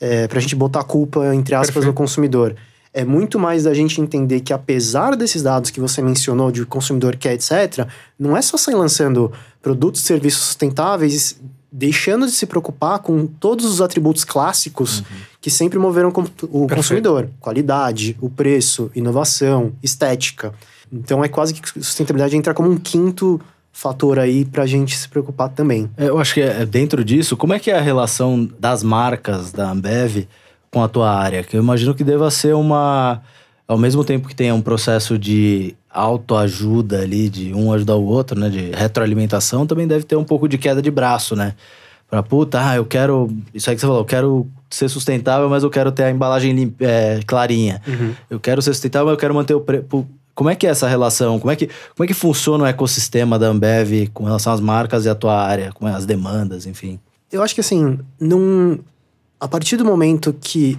[0.00, 1.86] É, pra gente botar a culpa, entre aspas, Perfeito.
[1.86, 2.56] no consumidor.
[2.94, 7.16] É muito mais da gente entender que, apesar desses dados que você mencionou, de consumidor
[7.16, 7.86] quer, etc.,
[8.18, 11.40] não é só sair lançando produtos e serviços sustentáveis,
[11.72, 15.02] deixando de se preocupar com todos os atributos clássicos
[15.40, 20.52] que sempre moveram o consumidor: qualidade, o preço, inovação, estética.
[20.92, 23.40] Então é quase que sustentabilidade entra como um quinto
[23.72, 25.90] fator aí pra gente se preocupar também.
[25.96, 29.50] É, Eu acho que é dentro disso, como é que é a relação das marcas
[29.50, 30.28] da Ambev
[30.72, 31.44] com a tua área?
[31.44, 33.20] Que eu imagino que deva ser uma.
[33.68, 38.38] Ao mesmo tempo que tenha um processo de autoajuda ali, de um ajudar o outro,
[38.38, 38.48] né?
[38.48, 41.54] De retroalimentação, também deve ter um pouco de queda de braço, né?
[42.10, 43.30] Pra puta, ah, eu quero.
[43.54, 46.52] Isso aí que você falou, eu quero ser sustentável, mas eu quero ter a embalagem
[46.52, 47.80] lim- é, clarinha.
[48.28, 49.84] Eu quero ser sustentável, mas eu quero manter o preço.
[50.34, 51.38] Como é que é essa relação?
[51.38, 55.04] Como é que, como é que funciona o ecossistema da Ambev com relação às marcas
[55.04, 56.98] e a tua área, com as demandas, enfim?
[57.30, 58.78] Eu acho que assim, num,
[59.42, 60.78] a partir do momento que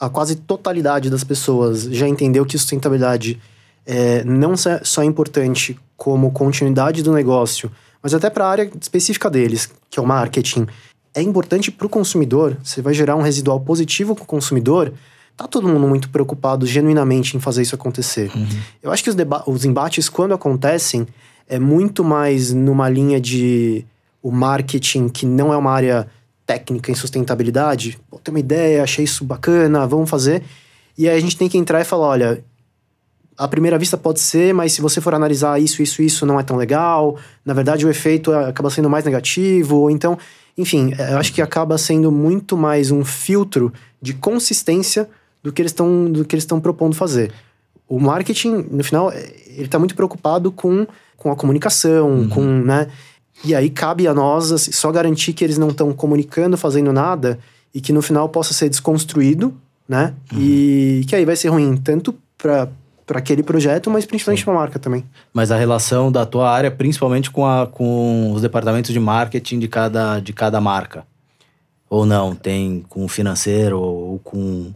[0.00, 3.40] a quase totalidade das pessoas já entendeu que sustentabilidade
[3.86, 7.70] é, não só só é importante como continuidade do negócio,
[8.02, 10.66] mas até para a área específica deles, que é o marketing,
[11.14, 12.56] é importante para o consumidor.
[12.60, 14.92] Você vai gerar um residual positivo com o consumidor.
[15.36, 18.32] Tá todo mundo muito preocupado genuinamente em fazer isso acontecer.
[18.82, 21.06] Eu acho que os, os embates, quando acontecem,
[21.48, 23.84] é muito mais numa linha de
[24.20, 26.08] o marketing, que não é uma área
[26.46, 27.98] técnica em sustentabilidade.
[28.08, 30.42] Pô, tem uma ideia, achei isso bacana, vamos fazer.
[30.96, 32.44] E aí a gente tem que entrar e falar: olha,
[33.36, 36.42] à primeira vista pode ser, mas se você for analisar isso, isso, isso não é
[36.42, 37.18] tão legal.
[37.44, 39.76] Na verdade, o efeito acaba sendo mais negativo.
[39.76, 40.16] Ou então,
[40.56, 45.08] enfim, é, eu acho que acaba sendo muito mais um filtro de consistência
[45.42, 47.32] do que eles estão do que eles estão propondo fazer.
[47.88, 52.88] O marketing, no final, é, ele está muito preocupado com, com a comunicação, com, né?
[53.44, 57.38] E aí cabe a nós assim, só garantir que eles não estão comunicando, fazendo nada
[57.74, 59.54] e que no final possa ser desconstruído,
[59.88, 60.14] né?
[60.34, 62.68] E que aí vai ser ruim tanto para
[63.06, 65.04] para aquele projeto, mas principalmente para a marca também.
[65.32, 69.68] Mas a relação da tua área, principalmente com, a, com os departamentos de marketing de
[69.68, 71.06] cada, de cada marca.
[71.88, 74.74] Ou não, tem com o financeiro ou com,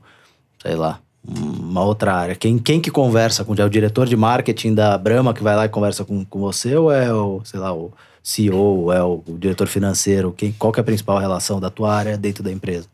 [0.62, 2.36] sei lá, uma outra área.
[2.36, 5.64] Quem, quem que conversa com é o diretor de marketing da Brahma que vai lá
[5.64, 9.66] e conversa com, com você ou é o, sei lá, o CEO, é o, diretor
[9.66, 10.32] financeiro?
[10.36, 12.86] Quem, qual que é a principal relação da tua área dentro da empresa?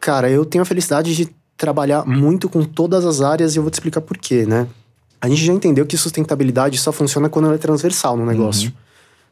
[0.00, 3.70] Cara, eu tenho a felicidade de trabalhar muito com todas as áreas e eu vou
[3.70, 4.68] te explicar por quê, né?
[5.20, 8.72] A gente já entendeu que sustentabilidade só funciona quando ela é transversal no negócio.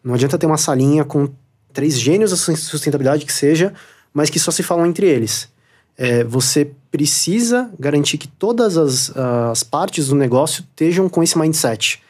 [0.02, 1.28] Não adianta ter uma salinha com
[1.72, 3.72] três gênios da sustentabilidade que seja,
[4.12, 5.48] mas que só se falam entre eles.
[5.96, 12.02] É, você precisa garantir que todas as, as partes do negócio estejam com esse mindset.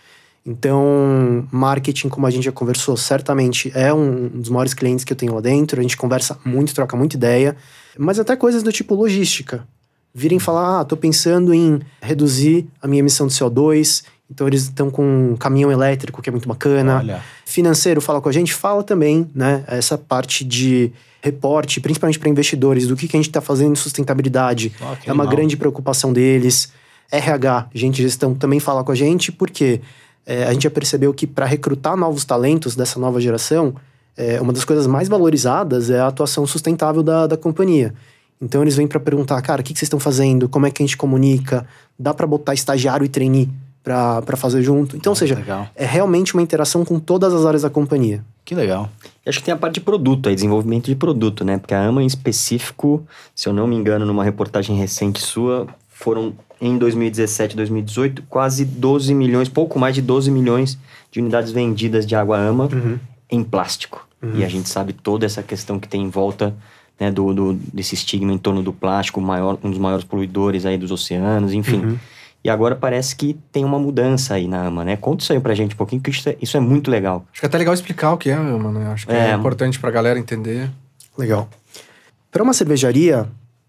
[0.47, 5.17] Então, marketing, como a gente já conversou, certamente é um dos maiores clientes que eu
[5.17, 5.81] tenho lá dentro.
[5.81, 7.57] A gente conversa muito, troca muita ideia,
[7.99, 9.67] mas até coisas do tipo logística.
[10.15, 14.91] Virem falar, ah, tô pensando em reduzir a minha emissão de CO2, Então eles estão
[14.91, 16.99] com um caminhão elétrico, que é muito bacana.
[16.99, 17.23] Olha.
[17.45, 19.65] Financeiro fala com a gente, fala também, né?
[19.67, 23.77] Essa parte de reporte, principalmente para investidores, do que, que a gente está fazendo em
[23.77, 24.71] sustentabilidade.
[24.71, 25.29] Que é uma animal.
[25.29, 26.73] grande preocupação deles.
[27.11, 29.81] RH, gente gestão, também fala com a gente, porque
[30.27, 33.75] é, a gente já percebeu que para recrutar novos talentos dessa nova geração,
[34.17, 37.95] é, uma das coisas mais valorizadas é a atuação sustentável da, da companhia.
[38.43, 40.49] Então eles vêm para perguntar, cara, o que, que vocês estão fazendo?
[40.49, 41.67] Como é que a gente comunica?
[41.99, 43.49] Dá para botar estagiário e trainee
[43.83, 44.97] para fazer junto?
[44.97, 45.69] Então, ou seja, Legal.
[45.77, 48.25] é realmente uma interação com todas as áreas da companhia.
[48.45, 48.91] Que legal.
[49.25, 51.57] E Acho que tem a parte de produto aí, desenvolvimento de produto, né?
[51.57, 56.35] Porque a AMA em específico, se eu não me engano, numa reportagem recente sua, foram
[56.61, 60.79] em 2017 2018 quase 12 milhões, pouco mais de 12 milhões
[61.11, 62.69] de unidades vendidas de água AMA
[63.31, 64.07] em plástico.
[64.35, 66.55] E a gente sabe toda essa questão que tem em volta
[66.99, 70.77] né, do, do- desse estigma em torno do plástico, maior, um dos maiores poluidores aí
[70.77, 71.97] dos oceanos, enfim.
[72.43, 74.97] E agora parece que tem uma mudança aí na AMA, né?
[74.97, 77.25] Conta isso aí pra gente um pouquinho, que isso é, isso é muito legal.
[77.33, 78.87] Acho que é até legal explicar o que é a AMA, né?
[78.89, 79.35] Acho que é, É.
[79.35, 80.71] importante pra galera entender.
[81.19, 81.49] Legal.
[82.33, 83.27] Para uma cervejaria,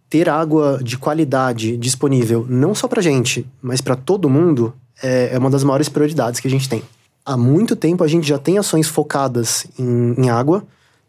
[0.09, 5.37] ter água de qualidade disponível, não só para gente, mas para todo mundo, é, é
[5.37, 6.81] uma das maiores prioridades que a gente tem.
[7.25, 10.63] Há muito tempo a gente já tem ações focadas em, em água,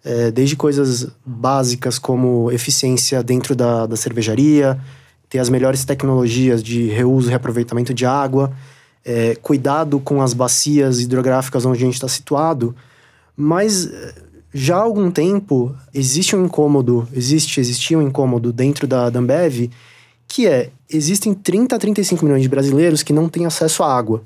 [0.04, 4.78] é, desde coisas básicas como eficiência dentro da, da cervejaria,
[5.28, 8.52] ter as melhores tecnologias de reuso e reaproveitamento de água,
[9.04, 12.74] é, cuidado com as bacias hidrográficas onde a gente está situado,
[13.36, 14.14] mas eh,
[14.52, 19.70] já há algum tempo existe um incômodo, existe, existia um incômodo dentro da, da Ambev,
[20.26, 24.22] que é, existem 30 a 35 milhões de brasileiros que não têm acesso à água.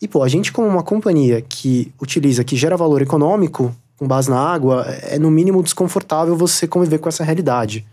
[0.00, 4.28] E, pô, a gente como uma companhia que utiliza, que gera valor econômico com base
[4.28, 7.86] na água, é no mínimo desconfortável você conviver com essa realidade.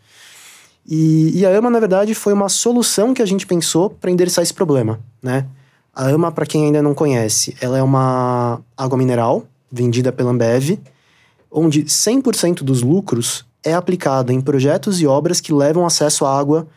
[0.86, 4.44] E, e a AMA, na verdade, foi uma solução que a gente pensou para endereçar
[4.44, 5.46] esse problema, né?
[5.96, 10.78] A AMA, para quem ainda não conhece, ela é uma água mineral vendida pela Ambev,
[11.54, 16.68] onde 100% dos lucros é aplicado em projetos e obras que levam acesso à água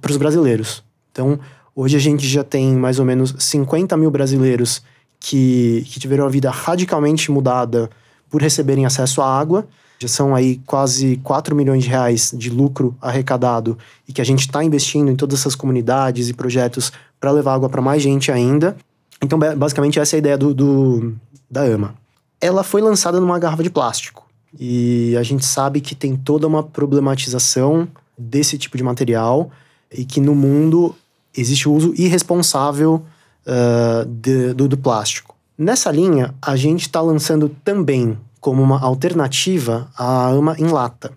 [0.00, 0.82] para os brasileiros.
[1.12, 1.38] Então,
[1.76, 4.82] hoje a gente já tem mais ou menos 50 mil brasileiros
[5.20, 7.88] que, que tiveram a vida radicalmente mudada
[8.30, 9.66] por receberem acesso à água.
[10.00, 14.40] Já são aí quase 4 milhões de reais de lucro arrecadado e que a gente
[14.40, 18.76] está investindo em todas essas comunidades e projetos para levar água para mais gente ainda.
[19.22, 21.14] Então, ba- basicamente, essa é a ideia do, do-
[21.48, 21.94] da AMA.
[22.40, 24.26] Ela foi lançada numa garrafa de plástico.
[24.58, 29.50] E a gente sabe que tem toda uma problematização desse tipo de material
[29.90, 30.94] e que no mundo
[31.36, 33.02] existe o uso irresponsável
[33.46, 35.34] ah, de- do, do plástico.
[35.56, 41.12] Nessa linha, a gente está lançando também como uma alternativa a AMA em lata.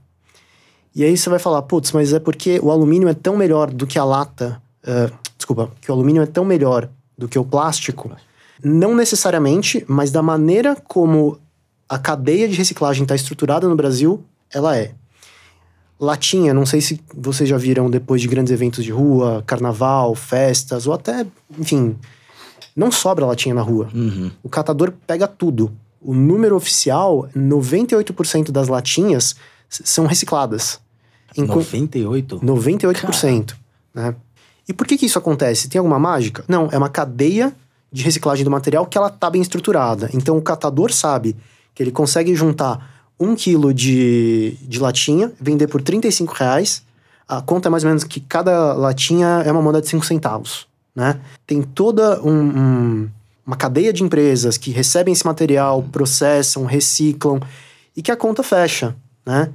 [0.95, 3.85] E aí você vai falar, putz, mas é porque o alumínio é tão melhor do
[3.85, 4.61] que a lata.
[4.85, 8.11] ah, desculpa, que o alumínio é tão melhor do que o plástico.
[8.63, 11.39] Não necessariamente, mas da maneira como
[11.87, 14.91] a cadeia de reciclagem está estruturada no Brasil, ela é.
[15.99, 20.85] Latinha, não sei se vocês já viram depois de grandes eventos de rua, carnaval, festas,
[20.85, 21.25] ou até,
[21.57, 21.95] enfim,
[22.75, 23.89] não sobra latinha na rua.
[23.93, 24.29] Uhum.
[24.43, 25.71] O catador pega tudo.
[25.99, 29.35] O número oficial, 98% das latinhas
[29.67, 30.79] são recicladas.
[31.35, 32.39] Enqu- 98?
[32.41, 33.55] 98%.
[33.93, 34.15] Né?
[34.69, 35.67] E por que, que isso acontece?
[35.67, 36.43] Tem alguma mágica?
[36.47, 37.51] Não, é uma cadeia
[37.91, 40.09] de reciclagem do material que ela está bem estruturada.
[40.13, 41.35] Então o catador sabe
[41.73, 46.83] que ele consegue juntar um quilo de, de latinha, vender por 35 reais.
[47.27, 50.67] A conta é mais ou menos que cada latinha é uma moeda de 5 centavos.
[50.95, 51.19] Né?
[51.45, 53.09] Tem toda um- um-
[53.45, 57.39] uma cadeia de empresas que recebem esse material, processam, reciclam
[57.95, 58.95] e que a conta fecha.
[59.25, 59.49] Né?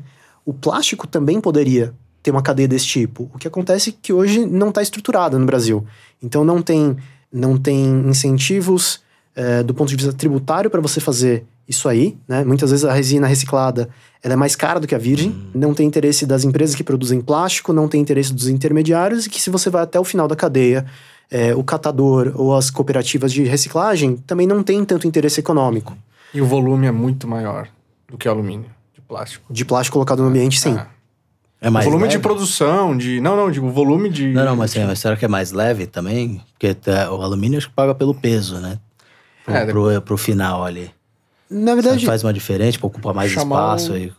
[0.44, 1.92] O plástico também poderia
[2.22, 3.28] ter uma cadeia desse tipo.
[3.34, 5.84] O que acontece é que hoje não está estruturada no Brasil.
[6.22, 6.96] Então não tem,
[7.32, 9.00] não tem incentivos
[9.34, 12.16] eh, do ponto de vista tributário para você fazer isso aí.
[12.28, 12.44] Né?
[12.44, 13.88] Muitas vezes a resina reciclada
[14.22, 15.34] ela é mais cara do que a virgem.
[15.54, 19.40] Não tem interesse das empresas que produzem plástico, não tem interesse dos intermediários e que
[19.40, 20.84] se você vai até o final da cadeia,
[21.30, 25.96] eh, o catador ou as cooperativas de reciclagem também não tem tanto interesse econômico.
[26.34, 27.68] E o volume é muito maior
[28.08, 29.52] do que alumínio, de plástico.
[29.52, 30.78] De plástico colocado no ambiente, sim.
[31.62, 31.66] É.
[31.66, 32.22] É O mais volume de leve?
[32.22, 33.20] produção, de.
[33.20, 34.32] Não, não, digo, o volume de.
[34.32, 36.42] Não, não, mas, é, mas será que é mais leve também?
[36.52, 38.78] Porque tá, o alumínio acho que paga pelo peso, né?
[39.44, 40.90] Pro, É, pro, pro final ali.
[41.48, 44.12] Na verdade, faz uma diferente, pra ocupar mais espaço o- aí.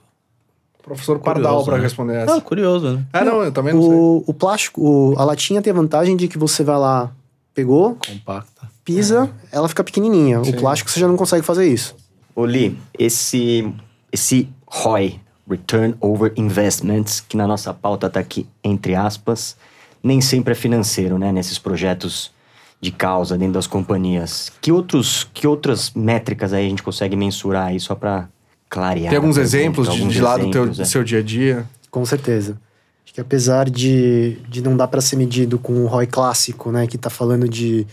[0.82, 1.84] Professor Pardal pra né?
[1.84, 2.36] responder essa.
[2.36, 3.06] Ah, curioso, né?
[3.14, 3.92] É, não, eu também não sei.
[3.92, 7.10] O, o plástico, o- a latinha tem a vantagem de que você vai lá,
[7.54, 8.70] pegou, Compacta.
[8.84, 10.44] pisa, ela fica pequenininha.
[10.44, 10.52] Sim.
[10.52, 11.96] O plástico você já não consegue fazer isso.
[12.36, 13.74] Ô Li, esse,
[14.12, 19.58] esse ROI, Return Over Investments, que na nossa pauta tá aqui entre aspas,
[20.02, 21.32] nem sempre é financeiro, né?
[21.32, 22.32] Nesses projetos
[22.80, 24.52] de causa dentro das companhias.
[24.60, 28.28] Que, outros, que outras métricas aí a gente consegue mensurar aí só para
[28.70, 29.10] clarear?
[29.10, 30.86] Tem alguns pergunta, exemplos de, alguns de lá do, teu, exemplos, do é.
[30.86, 31.66] seu dia a dia?
[31.90, 32.60] Com certeza.
[33.06, 36.86] Acho que apesar de, de não dar para ser medido com o ROI clássico, né,
[36.86, 37.88] que está falando de,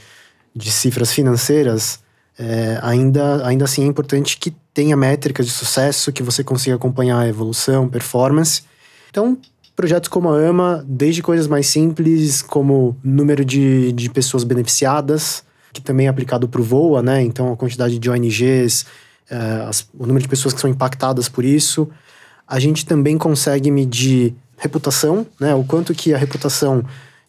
[0.55, 2.01] de cifras financeiras,
[2.43, 7.19] é, ainda, ainda assim é importante que tenha métricas de sucesso, que você consiga acompanhar
[7.19, 8.63] a evolução, performance.
[9.11, 9.37] Então,
[9.77, 15.83] projetos como a AMA, desde coisas mais simples, como número de, de pessoas beneficiadas, que
[15.83, 17.21] também é aplicado para o VOA, né?
[17.21, 18.87] Então, a quantidade de ONGs,
[19.31, 19.37] é,
[19.69, 21.91] as- o número de pessoas que são impactadas por isso.
[22.49, 25.55] A gente também consegue medir reputação, né?
[25.55, 26.83] O quanto que a reputação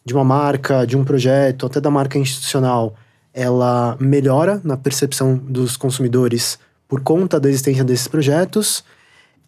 [0.04, 2.94] de uma marca, de um projeto, até da marca institucional,
[3.34, 8.84] ela melhora na percepção dos consumidores por conta da existência desses projetos,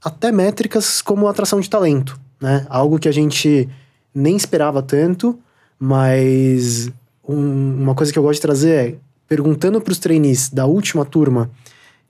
[0.03, 2.67] até métricas como atração de talento, né?
[2.69, 3.69] Algo que a gente
[4.15, 5.39] nem esperava tanto,
[5.79, 6.91] mas
[7.27, 8.95] um- uma coisa que eu gosto de trazer é
[9.29, 11.51] perguntando para os trainees da última turma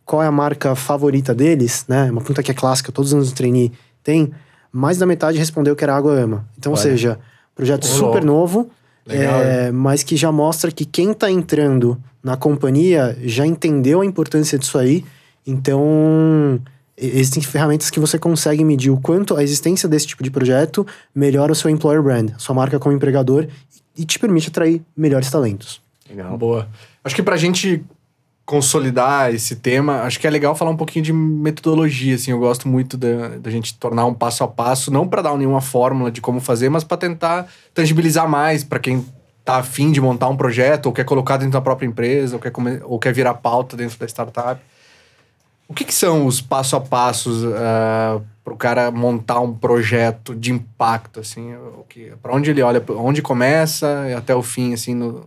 [0.04, 2.10] qual é a marca favorita deles, né?
[2.10, 4.32] Uma pergunta que é clássica, todos os anos o trainee tem,
[4.70, 6.44] mais da metade respondeu que era Água Ama.
[6.58, 6.82] Então, ou Olha.
[6.90, 7.18] seja,
[7.54, 8.70] projeto Ô, super novo,
[9.06, 14.06] Legal, é, mas que já mostra que quem está entrando na companhia já entendeu a
[14.06, 15.04] importância disso aí.
[15.46, 16.58] Então,
[16.96, 21.52] existem ferramentas que você consegue medir o quanto a existência desse tipo de projeto melhora
[21.52, 23.46] o seu employer brand, sua marca como empregador,
[23.96, 25.82] e te permite atrair melhores talentos.
[26.08, 26.36] Legal.
[26.38, 26.68] Boa.
[27.02, 27.84] Acho que pra gente
[28.46, 32.68] consolidar esse tema, acho que é legal falar um pouquinho de metodologia, assim, eu gosto
[32.68, 36.40] muito da, gente tornar um passo a passo, não para dar nenhuma fórmula de como
[36.40, 39.04] fazer, mas para tentar tangibilizar mais para quem
[39.44, 42.52] tá afim de montar um projeto, ou quer colocar dentro da própria empresa, ou quer,
[42.84, 44.60] ou quer virar pauta dentro da startup.
[45.66, 47.42] O que, que são os passo a passos
[48.42, 51.54] para o cara montar um projeto de impacto, assim?
[52.22, 55.26] Para onde ele olha, onde começa até o fim, assim, no,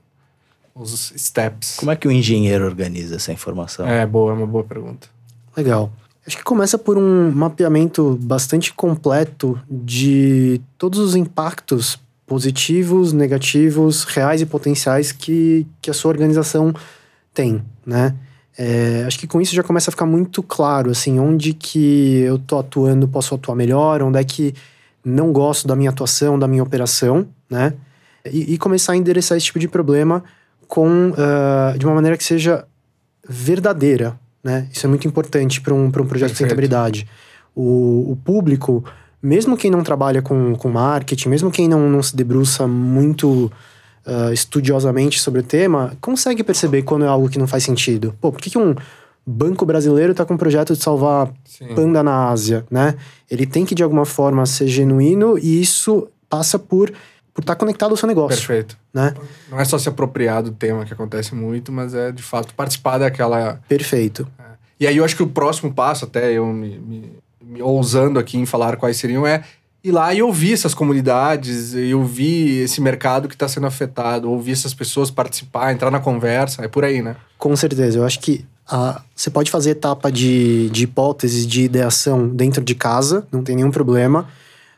[0.80, 1.76] os steps.
[1.78, 3.88] Como é que o engenheiro organiza essa informação?
[3.88, 5.08] É, boa, é uma boa pergunta.
[5.56, 5.92] Legal.
[6.26, 14.42] Acho que começa por um mapeamento bastante completo de todos os impactos positivos, negativos, reais
[14.42, 16.74] e potenciais que, que a sua organização
[17.34, 18.14] tem, né?
[18.58, 22.38] É, acho que com isso já começa a ficar muito claro, assim, onde que eu
[22.40, 24.54] tô atuando, posso atuar melhor, onde é que
[25.06, 27.74] não gosto da minha atuação, da minha operação, né?
[28.26, 30.24] E, e começar a endereçar esse tipo de problema
[30.68, 32.66] com, ah, de uma maneira que seja
[33.28, 34.68] verdadeira, né?
[34.72, 36.50] Isso é muito importante para um, pra um projeto de Perfeito.
[36.50, 37.08] sustentabilidade.
[37.56, 38.84] O, o público,
[39.22, 43.52] mesmo quem não trabalha com, com marketing, mesmo quem não, não se debruça muito
[44.06, 48.16] ah, estudiosamente sobre o tema, consegue perceber quando é algo que não faz sentido.
[48.22, 48.74] Pô, por que, que um
[49.26, 51.76] banco brasileiro está com um projeto de salvar Sim.
[51.76, 52.96] panda na Ásia, né?
[53.30, 56.94] Ele tem que, de alguma forma, ser genuíno e isso passa por
[57.38, 58.76] por estar conectado ao seu negócio, Perfeito.
[58.92, 59.14] né?
[59.48, 62.98] Não é só se apropriar do tema que acontece muito, mas é de fato participar
[62.98, 63.62] daquela.
[63.70, 64.28] Perfeito.
[64.80, 67.12] E aí eu acho que o próximo passo, até eu me, me-
[67.46, 69.44] me ousando aqui em falar quais seriam, é
[69.84, 74.54] ir lá e ouvir essas comunidades, e ouvir esse mercado que está sendo afetado, ouvir
[74.54, 77.18] essas pessoas participar, entrar na conversa, é por aí, né?
[77.38, 78.00] Com certeza.
[78.00, 82.74] Eu acho que ah, você pode fazer etapa de, de hipóteses de ideação dentro de
[82.74, 84.28] casa, não tem nenhum problema,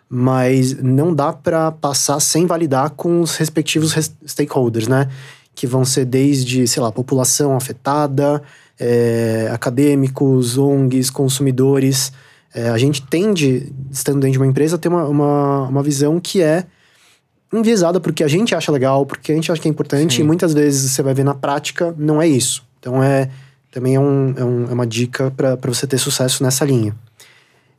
[0.10, 5.08] mas não dá para passar sem validar com os respectivos res- stakeholders, né?
[5.54, 8.42] Que vão ser desde, sei lá, população afetada,
[8.80, 12.12] eh, acadêmicos, ONGs, consumidores.
[12.56, 16.20] Eh, a gente tende, estando dentro de uma empresa, a ter uma, uma, uma visão
[16.20, 16.66] que é
[17.54, 20.22] enviesada porque a gente acha legal, porque a gente acha que é importante, Sim.
[20.22, 22.64] e muitas vezes você vai ver na prática, não é isso.
[22.80, 23.30] Então é
[23.72, 26.96] também é, um, é, um- é uma dica para você ter sucesso nessa linha.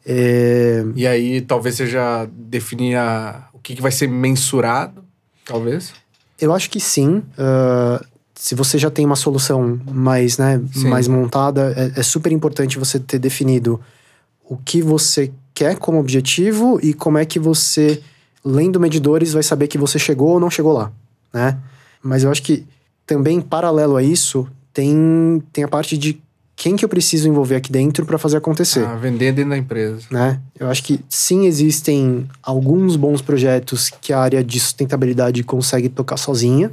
[0.05, 5.05] É, E aí talvez seja definir a- o que, que vai ser mensurado,
[5.45, 5.93] talvez.
[6.41, 7.23] eu acho que sim.
[7.39, 8.03] ah,
[8.35, 10.89] se você já tem uma solução mais, né, Sim.
[10.89, 13.79] mais montada, é, é super importante você ter definido
[14.49, 18.01] o que você quer como objetivo e como é que você,
[18.43, 20.91] lendo medidores, vai saber que você chegou ou não chegou lá,
[21.35, 21.59] né?
[22.03, 22.65] Mas eu acho que
[23.07, 26.19] também, paralelo a isso, tem, tem a parte de
[26.61, 28.85] quem que eu preciso envolver aqui dentro para fazer acontecer.
[28.85, 30.03] Ah, vender dentro da empresa.
[30.11, 30.39] né?
[30.59, 36.19] Eu acho que sim existem alguns bons projetos que a área de sustentabilidade consegue tocar
[36.19, 36.71] sozinha.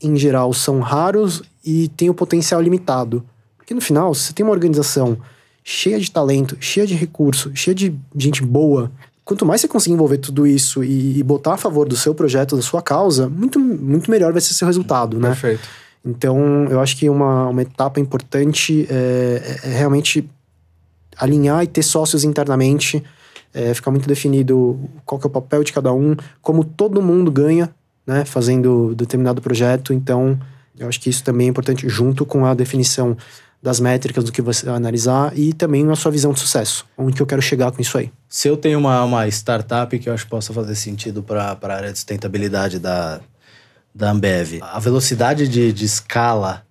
[0.00, 3.24] Em geral, são raros e têm o potencial limitado.
[3.56, 5.18] Porque no final, se você tem uma organização
[5.64, 8.92] cheia de talento, cheia de recurso, cheia de gente boa,
[9.24, 12.54] quanto mais você conseguir envolver tudo isso e, e botar a favor do seu projeto,
[12.54, 15.30] da sua causa, muito, muito melhor vai ser seu resultado, né?
[15.30, 15.68] Perfeito.
[16.04, 20.28] Então, eu acho que uma, uma etapa importante é, é- é realmente
[21.16, 23.02] alinhar e ter sócios internamente,
[23.52, 27.68] é, ficar muito definido qual é o papel de cada um, como todo mundo ganha,
[28.06, 29.92] né, fazendo determinado projeto.
[29.92, 30.38] Então,
[30.78, 33.14] Eu acho que isso também é importante, junto com a definição
[33.62, 36.86] das métricas do que você vai analisar e também a sua visão de sucesso.
[36.96, 38.10] Onde que eu quero chegar com isso aí.
[38.26, 41.72] Se eu tenho uma, uma startup que eu acho que possa fazer sentido para a
[41.74, 43.20] área de sustentabilidade da,
[43.94, 46.62] da Ambev, a velocidade de, de escala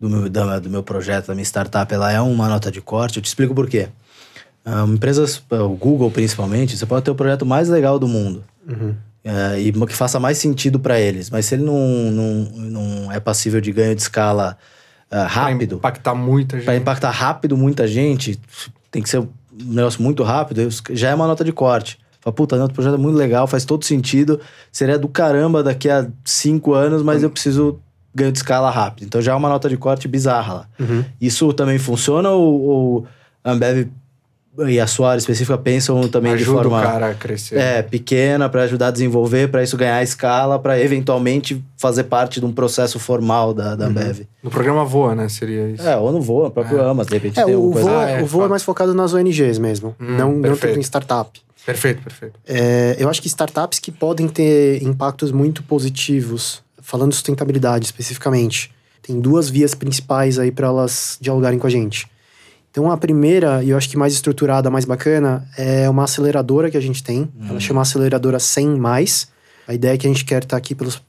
[0.00, 3.16] do meu, da, do meu projeto, da minha startup, ela é uma nota de corte.
[3.16, 3.88] Eu te explico por quê.
[4.64, 8.44] Um, empresas, o Google principalmente, você pode ter o projeto mais legal do mundo.
[8.68, 8.94] Uhum.
[9.24, 11.30] É, e que faça mais sentido para eles.
[11.30, 14.56] Mas se ele não, não, não é passível de ganho de escala
[15.10, 15.76] uh, rápido.
[15.76, 16.64] Impactar muita gente.
[16.64, 18.40] Para impactar rápido muita gente,
[18.90, 21.98] tem que ser um negócio muito rápido, já é uma nota de corte.
[22.28, 24.38] Fala, puta, não, o projeto é muito legal, faz todo sentido.
[24.70, 27.78] Seria do caramba daqui a cinco anos, mas eu preciso
[28.14, 29.06] ganho de escala rápido.
[29.06, 30.66] Então já é uma nota de corte bizarra lá.
[30.78, 31.04] Uhum.
[31.20, 33.06] Isso também funciona ou, ou
[33.44, 33.88] a Ambev
[34.66, 37.56] e a sua área específica pensam também Ajuda de forma o cara a crescer.
[37.58, 42.46] é, pequena para ajudar a desenvolver, para isso ganhar escala, para eventualmente fazer parte de
[42.46, 44.26] um processo formal da, da Ambev.
[44.42, 45.28] No programa Voa, né?
[45.28, 45.86] Seria isso.
[45.86, 47.98] É, ou no Voa, o próprio Amas, de repente É, tem o alguma coisa.
[48.00, 50.82] Ah, é, o voo é mais focado nas ONGs mesmo, Hum, não, não tanto em
[50.82, 51.40] startup.
[51.66, 52.38] Perfeito, perfeito.
[52.46, 58.72] É, eu acho que startups que podem ter impactos muito positivos, falando de sustentabilidade especificamente,
[59.02, 62.06] tem duas vias principais aí para elas dialogarem com a gente.
[62.70, 66.76] Então, a primeira, e eu acho que mais estruturada, mais bacana, é uma aceleradora que
[66.76, 67.28] a gente tem.
[67.48, 69.28] Ela chama Aceleradora 100 Mais.
[69.66, 71.02] A ideia é que a gente quer estar aqui pelos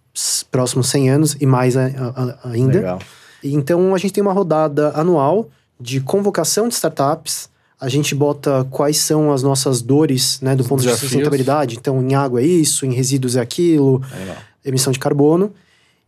[0.49, 2.77] próximos 100 anos e mais a- a- ainda.
[2.77, 2.99] Legal.
[3.43, 7.48] Então, a gente tem uma rodada anual de convocação de startups.
[7.79, 11.01] A gente bota quais são as nossas dores, né, do Os ponto de vista de
[11.01, 11.11] desafios.
[11.11, 11.77] sustentabilidade.
[11.77, 14.35] Então, em água é isso, em resíduos é aquilo, Legal.
[14.65, 15.53] emissão de carbono.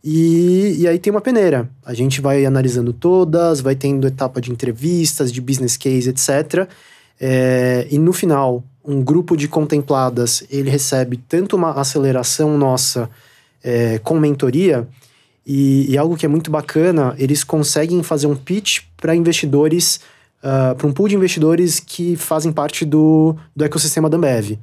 [0.04, 1.70] E, e aí tem uma peneira.
[1.84, 6.68] A gente vai analisando todas, vai tendo etapa de entrevistas, de business case, etc.
[7.20, 13.08] É, e no final, um grupo de contempladas, ele recebe tanto uma aceleração nossa
[13.62, 14.88] é, com mentoria,
[15.46, 20.00] e, e algo que é muito bacana, eles conseguem fazer um pitch para investidores,
[20.76, 24.58] para um pool de investidores que fazem parte do, do ecossistema da Ambev.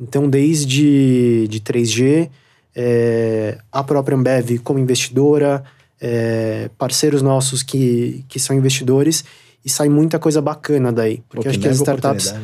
[0.00, 2.30] Então, desde de 3G,
[2.74, 5.62] é, a própria Ambev como investidora,
[6.00, 9.24] é, parceiros nossos que, que são investidores,
[9.64, 11.18] e sai muita coisa bacana daí.
[11.18, 12.34] Pô, Porque acho que as startups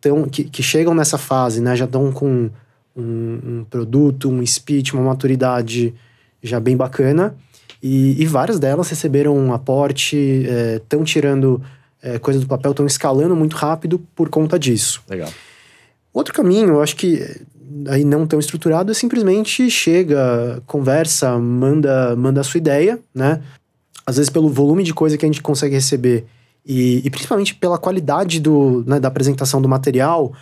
[0.00, 2.50] tão, que, que chegam nessa fase, né, já estão com
[2.96, 5.94] um, um produto, um speech, uma maturidade
[6.42, 7.34] já bem bacana.
[7.82, 11.62] E, e várias delas receberam um aporte, estão tirando
[12.04, 15.02] é, coisa do papel, estão escalando muito rápido por conta disso.
[15.08, 15.32] Legal.
[16.12, 17.26] Outro caminho, eu acho que
[17.88, 23.40] aí não tão estruturado, é simplesmente chega, conversa, manda, manda a sua ideia, né?
[24.06, 26.26] Às vezes pelo volume de coisa que a gente consegue receber
[26.64, 30.32] e, e principalmente pela qualidade do, né, da apresentação do material,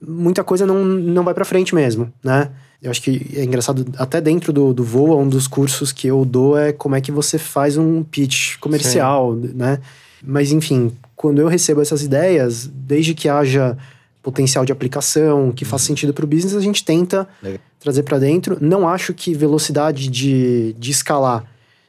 [0.00, 2.50] muita coisa não, não vai para frente mesmo, né?
[2.82, 6.26] Eu acho que é engraçado, até dentro do, do Voa, um dos cursos que eu
[6.26, 9.80] dou é como é que você faz um pitch comercial, né?
[10.22, 13.76] Mas enfim, quando eu recebo essas ideias, desde que haja
[14.22, 17.60] potencial de aplicação, que faça sentido para o business, a gente tenta Legal.
[17.80, 18.58] trazer para dentro.
[18.60, 21.44] Não acho que velocidade de, de escalar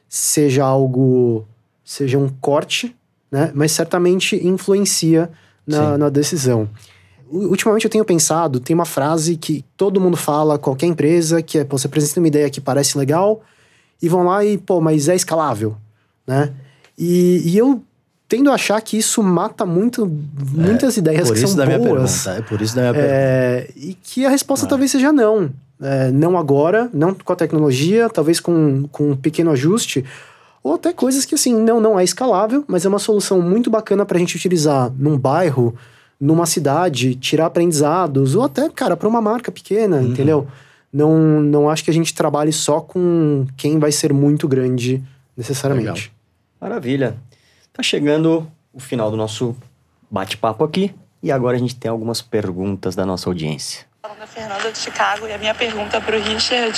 [0.08, 1.44] seja algo,
[1.84, 2.96] seja um corte,
[3.30, 3.50] né?
[3.54, 5.30] Mas certamente influencia
[5.66, 6.68] na, na decisão.
[7.30, 11.64] Ultimamente eu tenho pensado, tem uma frase que todo mundo fala, qualquer empresa, que é,
[11.64, 13.42] pô, você apresenta uma ideia que parece legal,
[14.00, 15.76] e vão lá e, pô, mas é escalável,
[16.26, 16.54] né?
[16.96, 17.82] E, e eu
[18.28, 20.06] tendo a achar que isso mata muito,
[20.52, 22.24] muitas ideias Por que são da minha boas.
[22.24, 22.38] pergunta.
[22.38, 23.14] É por isso da minha pergunta.
[23.14, 24.68] É, e que a resposta Ah.
[24.68, 25.50] talvez seja não.
[25.80, 30.04] É, não agora, não com a tecnologia, talvez com, com um pequeno ajuste,
[30.62, 34.04] ou até coisas que assim, não, não é escalável, mas é uma solução muito bacana
[34.04, 35.74] para a gente utilizar num bairro,
[36.20, 40.08] numa cidade, tirar aprendizados, ou até, cara, para uma marca pequena, Uhum.
[40.08, 40.48] entendeu?
[40.92, 45.00] Não, não acho que a gente trabalhe só com quem vai ser muito grande
[45.36, 46.12] necessariamente.
[46.60, 47.14] Maravilha.
[47.78, 49.56] Tá chegando o final do nosso
[50.10, 53.86] bate-papo aqui e agora a gente tem algumas perguntas da nossa audiência.
[54.18, 56.76] Da Fernanda de Chicago e a minha pergunta para o Richard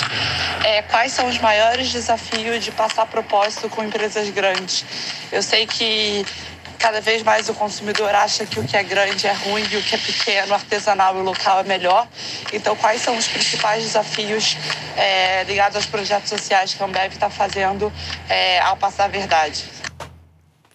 [0.63, 4.85] é quais são os maiores desafios de passar propósito com empresas grandes?
[5.31, 6.23] Eu sei que
[6.77, 9.81] cada vez mais o consumidor acha que o que é grande é ruim e o
[9.81, 12.07] que é pequeno, artesanal e local é melhor.
[12.53, 14.55] Então, quais são os principais desafios
[14.95, 17.91] é, ligados aos projetos sociais que a Ambev está fazendo
[18.29, 19.80] é, ao passar a verdade?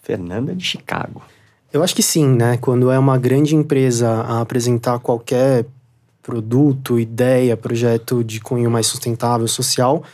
[0.07, 1.21] Fernanda de Chicago.
[1.73, 2.57] Eu acho que sim, né?
[2.59, 5.67] Quando é uma grande empresa a apresentar qualquer
[6.23, 10.05] produto, ideia, projeto de cunho mais sustentável, social,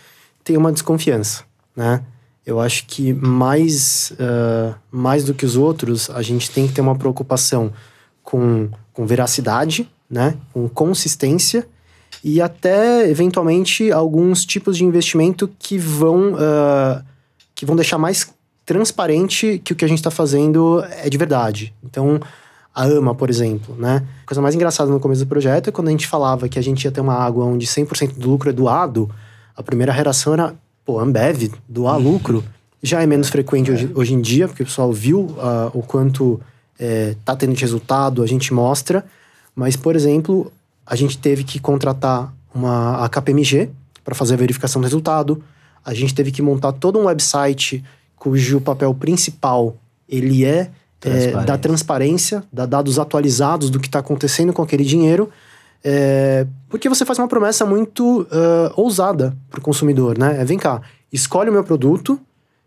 [0.43, 1.45] tem uma desconfiança,
[1.77, 2.03] né?
[2.45, 6.81] Eu acho que mais, ah, mais do que os outros, a gente tem que ter
[6.81, 7.71] uma preocupação
[8.23, 10.35] com, com veracidade, né?
[10.55, 11.69] Com consistência
[12.25, 17.05] e até, eventualmente, alguns tipos de investimento que vão, ah,
[17.55, 18.33] que vão deixar mais
[18.73, 21.75] transparente que o que a gente está fazendo é de verdade.
[21.85, 22.19] Então,
[22.75, 24.03] a AMA, por exemplo, né?
[24.23, 26.63] A coisa mais engraçada no começo do projeto é quando a gente falava que a
[26.63, 29.11] gente ia ter uma água onde 100% do lucro é doado,
[29.55, 30.55] a primeira reação era,
[30.85, 32.43] pô, Ambev, doar lucro.
[32.83, 36.41] Já é menos frequente hoje, hoje em dia, porque o pessoal viu uh, o quanto
[36.79, 39.05] é, tá tendo de resultado, a gente mostra.
[39.55, 40.51] Mas, por exemplo,
[40.87, 43.69] a gente teve que contratar uma a KPMG
[44.03, 45.45] para fazer a verificação do resultado.
[45.85, 47.85] A gente teve que montar todo um website
[48.23, 49.75] cujo papel principal
[50.09, 50.71] ele é,
[51.05, 55.29] é da transparência, da dados atualizados do que está acontecendo com aquele dinheiro.
[55.83, 60.41] É, porque você faz uma promessa muito uh, ousada para o consumidor, né?
[60.41, 60.81] É, vem cá,
[61.13, 62.21] escolhe o meu produto,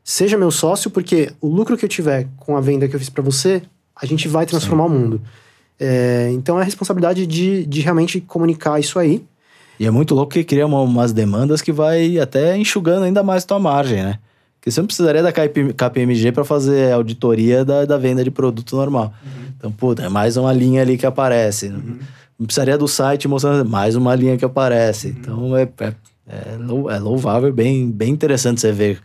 [0.04, 3.10] seja meu sócio, porque o lucro que eu tiver com a venda que eu fiz
[3.10, 3.62] para você,
[3.96, 4.90] a gente vai transformar Sim.
[4.90, 5.22] o mundo.
[5.80, 9.24] É, então é a responsabilidade de, de realmente comunicar isso aí.
[9.80, 13.46] E é muito louco que cria uma, umas demandas que vai até enxugando ainda mais
[13.46, 14.20] tua margem, né?
[14.66, 19.14] Porque você não precisaria da KPMG para fazer auditoria da, da venda de produto normal.
[19.24, 19.46] Uhum.
[19.56, 21.68] Então, puta, é mais uma linha ali que aparece.
[21.68, 22.00] Uhum.
[22.40, 25.10] Não precisaria do site mostrando mais uma linha que aparece.
[25.10, 25.16] Uhum.
[25.20, 25.94] Então, é, é,
[26.96, 29.00] é, louvável, bem, bem interessante você ver,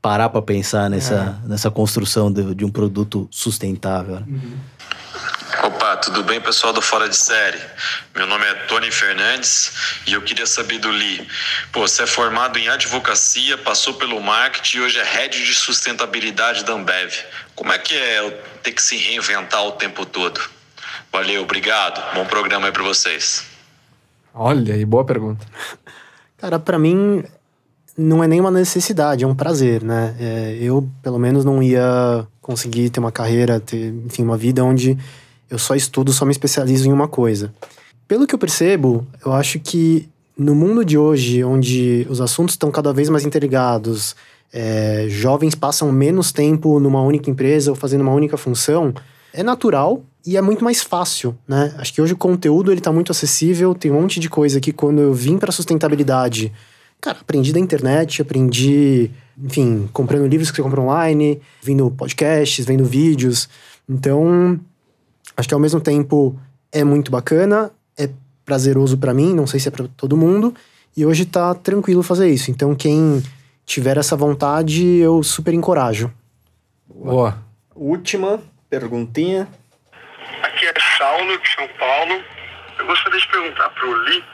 [0.00, 1.46] parar para pensar nessa, é.
[1.46, 4.20] nessa construção de, de um produto sustentável.
[4.20, 4.40] Né?
[5.66, 7.58] Opa, tudo bem, pessoal do Fora de Série?
[8.14, 9.72] Meu nome é Tony Fernandes
[10.06, 11.26] e eu queria saber do Lee.
[11.72, 16.64] Pô, você é formado em advocacia, passou pelo marketing e hoje é head de sustentabilidade
[16.64, 17.12] da Ambev.
[17.56, 18.30] Como é que é
[18.62, 20.40] ter que se reinventar o tempo todo?
[21.12, 22.14] Valeu, obrigado.
[22.14, 23.44] Bom programa aí para vocês.
[24.32, 25.44] Olha, e boa pergunta.
[26.38, 27.24] Cara, para mim
[27.98, 30.14] não é nenhuma necessidade, é um prazer, né?
[30.20, 34.96] É, eu, pelo menos, não ia conseguir ter uma carreira, ter, enfim, uma vida onde
[35.50, 37.52] eu só estudo, só me especializo em uma coisa.
[38.08, 42.70] Pelo que eu percebo, eu acho que no mundo de hoje, onde os assuntos estão
[42.70, 44.14] cada vez mais interligados,
[44.52, 48.94] é, jovens passam menos tempo numa única empresa ou fazendo uma única função,
[49.32, 51.74] é natural e é muito mais fácil, né?
[51.78, 54.72] Acho que hoje o conteúdo ele tá muito acessível, tem um monte de coisa que
[54.72, 56.52] quando eu vim para sustentabilidade,
[57.00, 59.10] cara, aprendi da internet, aprendi,
[59.42, 63.48] enfim, comprando livros que você compra online, vendo podcasts, vendo vídeos.
[63.88, 64.58] Então,
[65.36, 66.38] Acho que ao mesmo tempo
[66.70, 68.10] é muito bacana, é
[68.44, 70.54] prazeroso para mim, não sei se é para todo mundo,
[70.96, 72.50] e hoje tá tranquilo fazer isso.
[72.50, 73.22] Então quem
[73.64, 76.12] tiver essa vontade, eu super encorajo.
[76.86, 77.38] Boa.
[77.74, 79.48] Última perguntinha.
[80.42, 82.22] Aqui é Saulo, de São Paulo.
[82.78, 84.24] Eu gostaria de perguntar para o Lee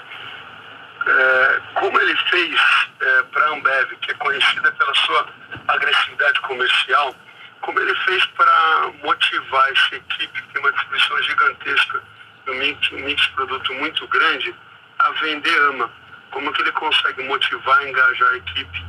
[1.07, 2.61] é, como ele fez
[3.01, 5.27] é, para a Ambev, que é conhecida pela sua
[5.69, 7.15] agressividade comercial,
[7.63, 12.03] como ele fez para motivar essa equipe, que tem uma distribuição gigantesca,
[12.49, 14.55] um mix, um mix produto muito grande,
[14.99, 15.91] a vender AMA?
[16.33, 18.85] Como que ele consegue motivar, engajar a equipe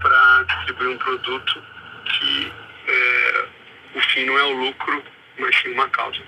[0.00, 1.62] para distribuir um produto
[2.04, 2.52] que
[2.88, 3.48] é,
[3.96, 5.02] o fim não é o lucro,
[5.38, 6.18] mas sim uma causa?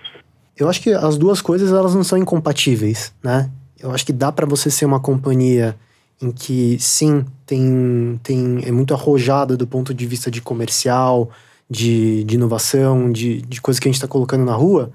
[0.57, 3.51] Eu acho que as duas coisas elas não são incompatíveis, né?
[3.79, 5.77] Eu acho que dá para você ser uma companhia
[6.21, 11.31] em que sim tem, tem é muito arrojada do ponto de vista de comercial,
[11.69, 14.93] de, de inovação, de, de coisas que a gente está colocando na rua,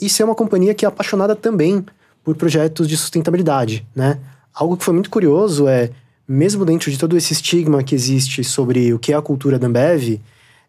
[0.00, 1.84] e ser uma companhia que é apaixonada também
[2.22, 4.18] por projetos de sustentabilidade, né?
[4.52, 5.90] Algo que foi muito curioso é,
[6.26, 9.66] mesmo dentro de todo esse estigma que existe sobre o que é a cultura da
[9.66, 10.20] Ambev,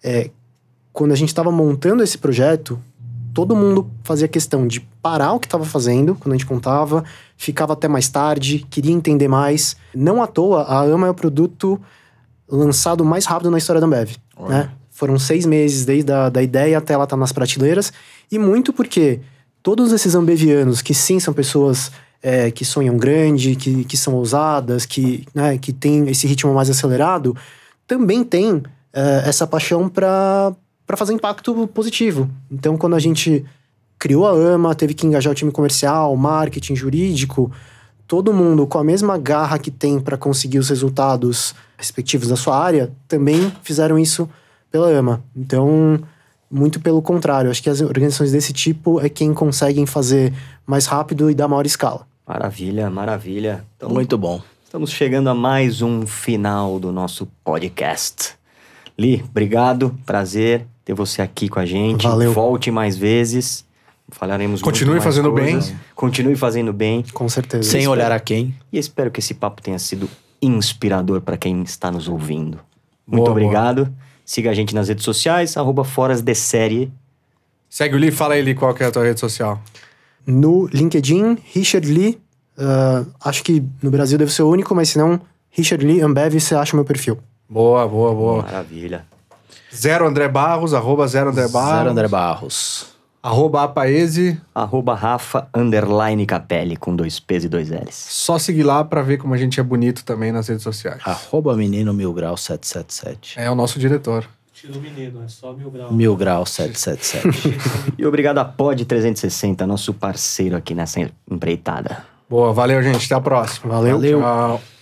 [0.04, 0.30] é,
[0.94, 2.80] quando a gente estava montando esse projeto,
[3.34, 7.04] todo mundo fazia questão de parar o que estava fazendo, quando a gente contava,
[7.38, 9.78] ficava até mais tarde, queria entender mais.
[9.94, 11.80] Não à toa, a AMA é o produto
[12.50, 14.16] lançado mais rápido na história da Ambev,
[14.48, 14.72] né?
[14.98, 17.94] Foram seis meses desde a da ideia até ela estar tá nas prateleiras.
[18.32, 19.20] E muito porque
[19.62, 24.88] todos esses ambevianos, que sim são pessoas é, que sonham grande, que, que são ousadas,
[24.88, 27.38] que, né, que têm esse ritmo mais acelerado,
[27.86, 30.56] também têm é, essa paixão para
[30.96, 32.28] fazer impacto positivo.
[32.50, 33.46] Então, quando a gente
[34.00, 37.52] criou a AMA, teve que engajar o time comercial, marketing, jurídico,
[38.08, 42.60] todo mundo com a mesma garra que tem para conseguir os resultados respectivos da sua
[42.60, 44.28] área, também fizeram isso
[44.72, 45.24] pela AMA.
[45.36, 46.00] Então,
[46.50, 50.34] muito pelo contrário, acho que as organizações desse tipo é quem conseguem fazer
[50.66, 52.08] mais rápido e dar maior escala.
[52.28, 53.64] Maravilha, maravilha.
[53.76, 54.42] Então, muito bom.
[54.64, 58.36] Estamos chegando a mais um final do nosso podcast.
[58.98, 62.08] Li, obrigado, prazer ter você aqui com a gente.
[62.08, 62.32] Valeu.
[62.34, 63.66] Volte mais vezes.
[64.10, 65.70] Falaremos Continue fazendo coisas.
[65.70, 65.80] bem.
[65.94, 67.04] Continue fazendo bem.
[67.14, 67.70] Com certeza.
[67.70, 68.56] Sem olhar a quem.
[68.72, 70.10] E espero que esse papo tenha sido
[70.42, 72.60] inspirador para quem está nos ouvindo.
[73.06, 73.86] Muito Boa, obrigado.
[73.86, 73.98] Boa.
[74.28, 76.92] Siga a gente nas redes sociais, arroba Foras de Série.
[77.70, 79.62] Segue o Lee, fala aí, Lee, qual que é a tua rede social.
[80.26, 82.20] No LinkedIn, Richard Lee.
[82.58, 86.38] Uh, acho que no Brasil deve ser o único, mas se não, Richard Lee Ambev,
[86.42, 87.18] você acha o meu perfil.
[87.48, 88.42] Boa, boa, boa.
[88.42, 89.06] Maravilha.
[89.74, 91.78] Zero André Barros, arroba zero André Barros.
[91.78, 92.97] Zero André Barros.
[93.28, 94.40] Arroba Apaese.
[94.56, 97.94] Arroba Rafa underline Capelli com dois P's e dois L's.
[97.94, 101.02] Só seguir lá pra ver como a gente é bonito também nas redes sociais.
[101.04, 103.38] Arroba menino mil grau 777.
[103.38, 104.26] É o nosso diretor.
[104.54, 105.92] Tira o menino, é só mil graus.
[105.92, 107.98] Mil grau 777.
[108.00, 112.06] E obrigado a Pod 360, nosso parceiro aqui nessa empreitada.
[112.30, 113.08] Boa, valeu, gente.
[113.08, 113.74] Até a próxima.
[113.74, 114.00] Valeu.
[114.22, 114.62] Tchau.